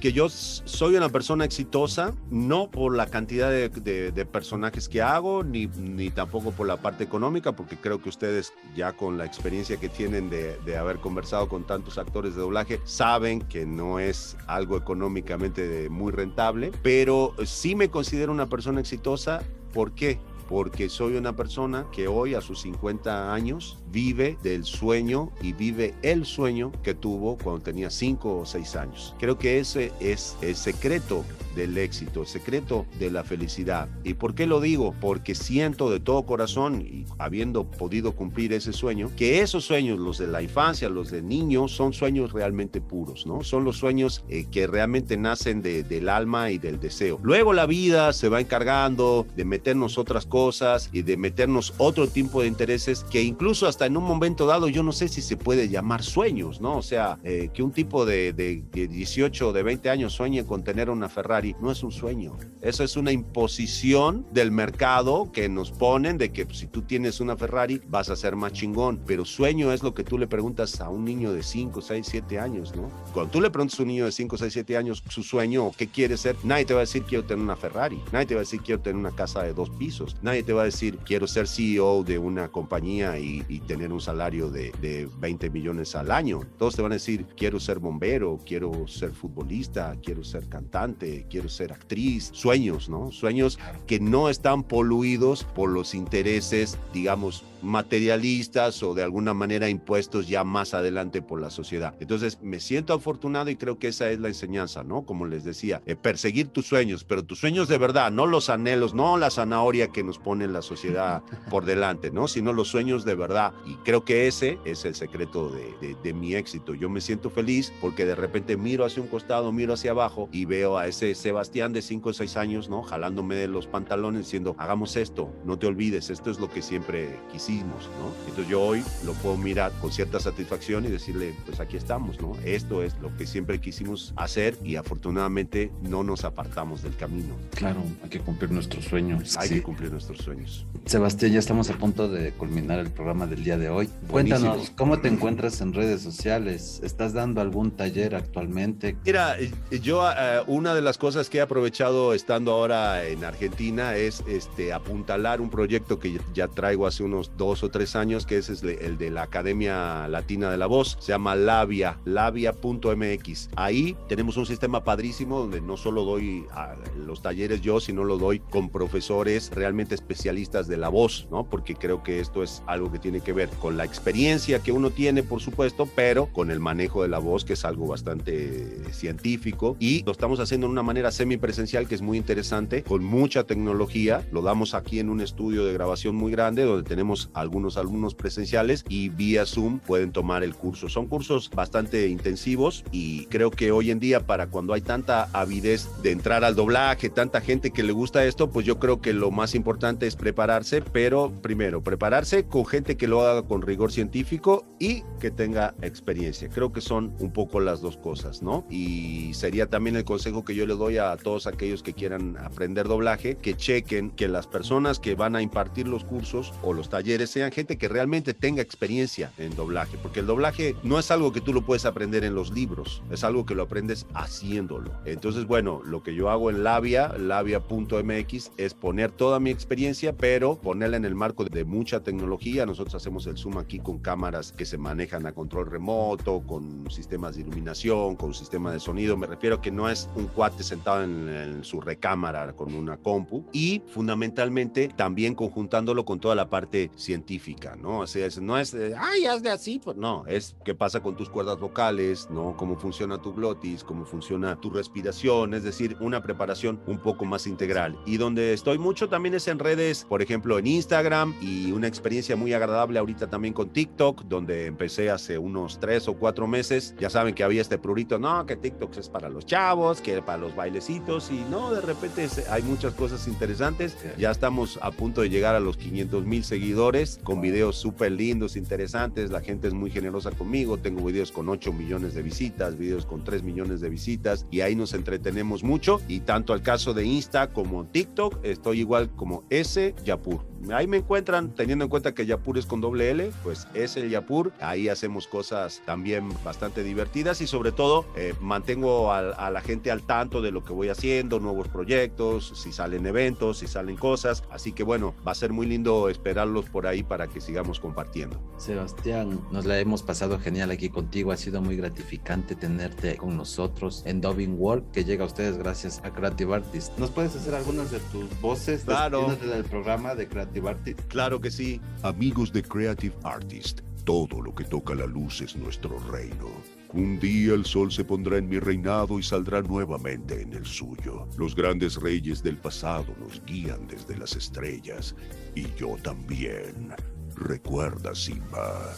[0.00, 5.66] que yo soy una persona exitosa, no por la cantidad de personajes que hago, ni,
[5.66, 9.90] ni, tampoco por la parte económica, porque creo que ustedes ya con la experiencia que
[9.90, 14.78] tienen de, de, haber conversado con tantos actores de doblaje, saben que no es algo
[14.78, 19.42] económicamente muy rentable, pero sí me considero una persona exitosa.
[19.74, 20.18] ¿Por qué?
[20.50, 25.94] Porque soy una persona que hoy a sus 50 años vive del sueño y vive
[26.02, 29.14] el sueño que tuvo cuando tenía 5 o 6 años.
[29.20, 31.24] Creo que ese es el secreto
[31.54, 33.88] del éxito, el secreto de la felicidad.
[34.02, 34.94] ¿Y por qué lo digo?
[35.00, 40.18] Porque siento de todo corazón y habiendo podido cumplir ese sueño, que esos sueños, los
[40.18, 43.44] de la infancia, los de niños, son sueños realmente puros, ¿no?
[43.44, 47.20] Son los sueños eh, que realmente nacen de, del alma y del deseo.
[47.22, 52.08] Luego la vida se va encargando de meternos otras cosas cosas y de meternos otro
[52.08, 55.36] tipo de intereses que incluso hasta en un momento dado yo no sé si se
[55.36, 56.78] puede llamar sueños, ¿no?
[56.78, 60.46] O sea, eh, que un tipo de, de, de 18 o de 20 años sueñe
[60.46, 62.38] con tener una Ferrari no es un sueño.
[62.62, 67.36] Eso es una imposición del mercado que nos ponen de que si tú tienes una
[67.36, 69.02] Ferrari vas a ser más chingón.
[69.06, 72.38] Pero sueño es lo que tú le preguntas a un niño de 5, 6, 7
[72.38, 72.90] años, ¿no?
[73.12, 75.72] Cuando tú le preguntas a un niño de 5, 6, 7 años su sueño o
[75.72, 78.00] qué quiere ser, nadie te va a decir quiero tener una Ferrari.
[78.10, 79.90] Nadie te va a decir quiero tener una casa de dos pisos
[80.29, 84.00] nadie te va a decir quiero ser CEO de una compañía y, y tener un
[84.00, 86.40] salario de, de, 20 millones al año.
[86.58, 91.48] Todos te van a decir quiero ser bombero, quiero ser futbolista, quiero ser cantante, quiero
[91.48, 92.30] ser actriz.
[92.32, 93.10] Sueños, ¿no?
[93.12, 100.28] Sueños que no están poluidos por los intereses, digamos, materialistas o de alguna manera impuestos
[100.28, 101.94] ya más adelante por la sociedad.
[102.00, 105.02] Entonces me siento afortunado y creo que esa es la enseñanza, ¿no?
[105.02, 108.94] Como les decía, eh, perseguir tus sueños, pero tus sueños de verdad, no los anhelos,
[108.94, 112.28] no la zanahoria que nos pone la sociedad por delante, ¿no?
[112.28, 113.52] Sino los sueños de verdad.
[113.66, 116.74] Y creo que ese es el secreto de, de mi éxito.
[116.74, 120.44] Yo me siento feliz porque de repente miro hacia un costado, miro hacia abajo y
[120.44, 122.82] veo a ese Sebastián de 5 o 6 años, ¿no?
[122.82, 127.18] Jalándome de los pantalones diciendo, hagamos esto, no te olvides, esto es lo que siempre
[127.32, 128.12] quisimos, ¿no?
[128.28, 132.36] Entonces yo hoy lo puedo mirar con cierta satisfacción y decirle, pues aquí estamos, ¿no?
[132.44, 137.34] Esto es lo que siempre quisimos hacer y afortunadamente no nos apartamos del camino.
[137.54, 139.36] Claro, hay que cumplir nuestros sueños.
[139.36, 140.66] Hay que cumplir nuestros sueños.
[140.86, 143.88] Sebastián, ya estamos a punto de culminar el programa del día de hoy.
[144.10, 146.80] Cuéntanos, ¿cómo te encuentras en redes sociales?
[146.82, 148.96] ¿Estás dando algún taller actualmente?
[149.04, 153.96] Mira, eh, yo uh, una de las cosas que he aprovechado estando ahora en Argentina
[153.96, 158.38] es este, apuntalar un proyecto que ya traigo hace unos dos o tres años, que
[158.38, 160.96] es el de la Academia Latina de la Voz.
[161.00, 163.50] Se llama Labia, labia.mx.
[163.56, 168.18] Ahí tenemos un sistema padrísimo donde no solo doy a los talleres yo, sino lo
[168.18, 171.44] doy con profesores realmente especialistas de la voz, ¿no?
[171.44, 174.90] Porque creo que esto es algo que tiene que ver con la experiencia que uno
[174.90, 179.76] tiene, por supuesto, pero con el manejo de la voz, que es algo bastante científico.
[179.78, 184.26] Y lo estamos haciendo de una manera semipresencial que es muy interesante, con mucha tecnología.
[184.32, 188.84] Lo damos aquí en un estudio de grabación muy grande donde tenemos algunos alumnos presenciales
[188.88, 190.88] y vía Zoom pueden tomar el curso.
[190.88, 195.88] Son cursos bastante intensivos y creo que hoy en día para cuando hay tanta avidez
[196.02, 199.30] de entrar al doblaje, tanta gente que le gusta esto, pues yo creo que lo
[199.30, 204.66] más importante es prepararse, pero primero, prepararse con gente que lo haga con rigor científico
[204.78, 206.50] y que tenga experiencia.
[206.50, 208.66] Creo que son un poco las dos cosas, ¿no?
[208.68, 212.88] Y sería también el consejo que yo le doy a todos aquellos que quieran aprender
[212.88, 217.30] doblaje, que chequen que las personas que van a impartir los cursos o los talleres
[217.30, 221.40] sean gente que realmente tenga experiencia en doblaje, porque el doblaje no es algo que
[221.40, 224.92] tú lo puedes aprender en los libros, es algo que lo aprendes haciéndolo.
[225.06, 229.69] Entonces, bueno, lo que yo hago en Labia, labia.mx, es poner toda mi experiencia,
[230.18, 232.66] pero ponerla en el marco de mucha tecnología.
[232.66, 237.36] Nosotros hacemos el Zoom aquí con cámaras que se manejan a control remoto, con sistemas
[237.36, 239.16] de iluminación, con sistema de sonido.
[239.16, 242.96] Me refiero a que no es un cuate sentado en, en su recámara con una
[242.96, 248.00] compu y fundamentalmente también conjuntándolo con toda la parte científica, ¿no?
[248.00, 251.60] O sea, no es, ay, hazle así, pues no, es qué pasa con tus cuerdas
[251.60, 252.56] vocales, ¿no?
[252.56, 257.46] Cómo funciona tu glotis, cómo funciona tu respiración, es decir, una preparación un poco más
[257.46, 257.96] integral.
[258.04, 262.36] Y donde estoy mucho también es en redes, por ejemplo, en Instagram y una experiencia
[262.36, 266.94] muy agradable ahorita también con TikTok, donde empecé hace unos tres o cuatro meses.
[266.98, 270.38] Ya saben que había este prurito, no, que TikTok es para los chavos, que para
[270.38, 273.96] los bailecitos y no, de repente hay muchas cosas interesantes.
[274.18, 278.56] Ya estamos a punto de llegar a los 500 mil seguidores con videos súper lindos,
[278.56, 279.30] interesantes.
[279.30, 280.78] La gente es muy generosa conmigo.
[280.78, 284.74] Tengo videos con 8 millones de visitas, videos con 3 millones de visitas y ahí
[284.74, 286.00] nos entretenemos mucho.
[286.08, 290.48] Y tanto al caso de Insta como TikTok, estoy igual como S Yapur.
[290.72, 294.10] Ahí me encuentran, teniendo en cuenta que Yapur es con doble L, pues es el
[294.10, 294.52] Yapur.
[294.60, 299.90] Ahí hacemos cosas también bastante divertidas y sobre todo eh, mantengo a, a, la gente
[299.90, 304.44] al tanto de lo que voy haciendo, nuevos proyectos, si salen eventos, si salen cosas.
[304.50, 308.38] Así que bueno, va a ser muy lindo esperarlos por ahí para que sigamos compartiendo.
[308.58, 311.32] Sebastián, nos la hemos pasado genial aquí contigo.
[311.32, 316.00] Ha sido muy gratificante tenerte con nosotros en Dubbing World, que llega a ustedes gracias
[316.04, 316.96] a Creative Artist.
[316.98, 319.39] ¿Nos puedes hacer algunas de tus voces claro.
[319.46, 321.00] Del programa de Creative Artist?
[321.08, 321.80] Claro que sí.
[322.02, 326.48] Amigos de Creative Artist, todo lo que toca la luz es nuestro reino.
[326.92, 331.28] Un día el sol se pondrá en mi reinado y saldrá nuevamente en el suyo.
[331.38, 335.14] Los grandes reyes del pasado nos guían desde las estrellas
[335.54, 336.94] y yo también.
[337.36, 338.94] Recuerda, Simba,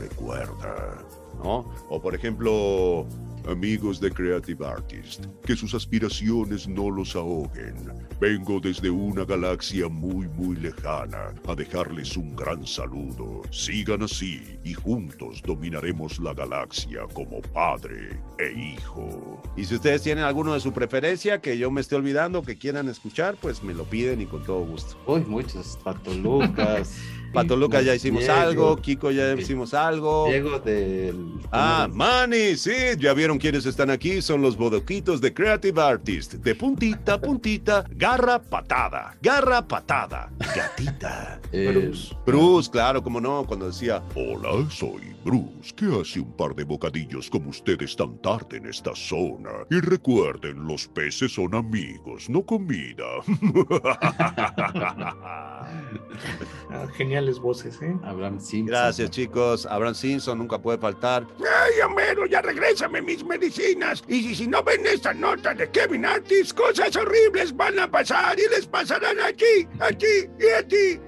[0.00, 1.04] recuerda.
[1.44, 1.70] ¿No?
[1.90, 3.06] O por ejemplo,
[3.46, 8.05] amigos de Creative Artist, que sus aspiraciones no los ahoguen.
[8.18, 13.42] Vengo desde una galaxia muy muy lejana a dejarles un gran saludo.
[13.50, 19.42] Sigan así y juntos dominaremos la galaxia como padre e hijo.
[19.54, 22.88] Y si ustedes tienen alguno de su preferencia que yo me esté olvidando, que quieran
[22.88, 24.96] escuchar, pues me lo piden y con todo gusto.
[25.06, 26.12] Uy, muchos, Pato
[27.26, 27.44] Lucas.
[27.44, 30.26] Pato Lucas ya hicimos Diego, algo, Kiko ya hicimos algo.
[30.28, 31.32] Diego del...
[31.52, 36.34] Ah, Manny, sí, ya vieron quiénes están aquí, son los bodoquitos de Creative Artist.
[36.34, 41.40] De puntita puntita, garra patada, garra patada, gatita.
[41.52, 42.14] Eh, Bruce.
[42.26, 47.28] Bruce, claro, como no, cuando decía, Hola, soy Bruce, que hace un par de bocadillos
[47.28, 49.50] como ustedes tan tarde en esta zona.
[49.70, 53.04] Y recuerden, los peces son amigos, no comida.
[56.96, 57.96] Geniales voces, ¿eh?
[58.04, 58.66] Abraham Simpson.
[58.66, 59.66] Gracias, chicos.
[59.66, 61.26] Abraham Simpson nunca puede faltar.
[61.40, 64.04] ¡Ay, Homero, ya regrésame mis medicinas!
[64.06, 68.38] Y si, si no ven esta nota de Kevin Artis, cosas horribles van a pasar
[68.38, 71.00] y les pasarán aquí, aquí y a ti.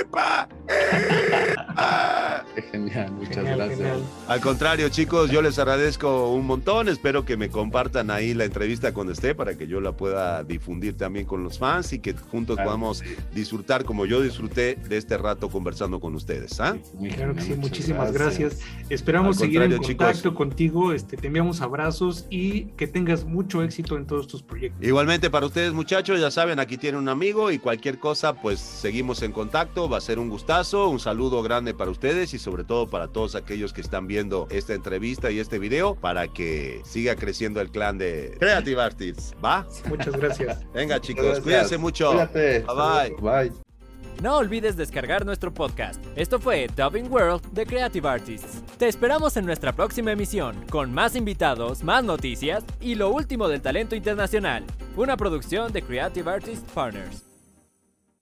[0.00, 0.48] ¡Epa!
[0.66, 2.44] ¡Epa!
[2.72, 3.78] Genial, muchas Genial, gracias.
[3.78, 4.02] genial.
[4.28, 6.88] Al contrario, chicos, yo les agradezco un montón.
[6.88, 10.96] Espero que me compartan ahí la entrevista cuando esté para que yo la pueda difundir
[10.96, 12.70] también con los fans y que juntos Claro.
[12.70, 13.02] podamos
[13.34, 16.58] disfrutar como yo disfruté de este rato conversando con ustedes.
[16.60, 16.76] ¿ah?
[16.94, 18.58] Muy Claro que sí, muchísimas gracias.
[18.88, 20.34] Esperamos seguir en contacto chicos.
[20.36, 20.92] contigo.
[20.92, 24.84] Este, te enviamos abrazos y que tengas mucho éxito en todos tus proyectos.
[24.86, 29.22] Igualmente para ustedes muchachos, ya saben, aquí tienen un amigo y cualquier cosa, pues seguimos
[29.22, 32.88] en contacto, va a ser un gustazo, un saludo grande para ustedes y sobre todo
[32.88, 37.60] para todos aquellos que están viendo esta entrevista y este video para que siga creciendo
[37.60, 39.66] el clan de Creative Artists, ¿va?
[39.88, 40.60] Muchas gracias.
[40.72, 41.44] Venga chicos, Gracias.
[41.44, 42.10] cuídense mucho.
[42.12, 42.60] Cuídate.
[42.60, 43.48] Bye bye.
[43.48, 43.52] Bye.
[44.22, 46.02] No olvides descargar nuestro podcast.
[46.14, 48.62] Esto fue Dubbing World de Creative Artists.
[48.78, 53.60] Te esperamos en nuestra próxima emisión, con más invitados, más noticias y lo último del
[53.60, 54.64] talento internacional.
[54.96, 57.33] Una producción de Creative Artists Partners.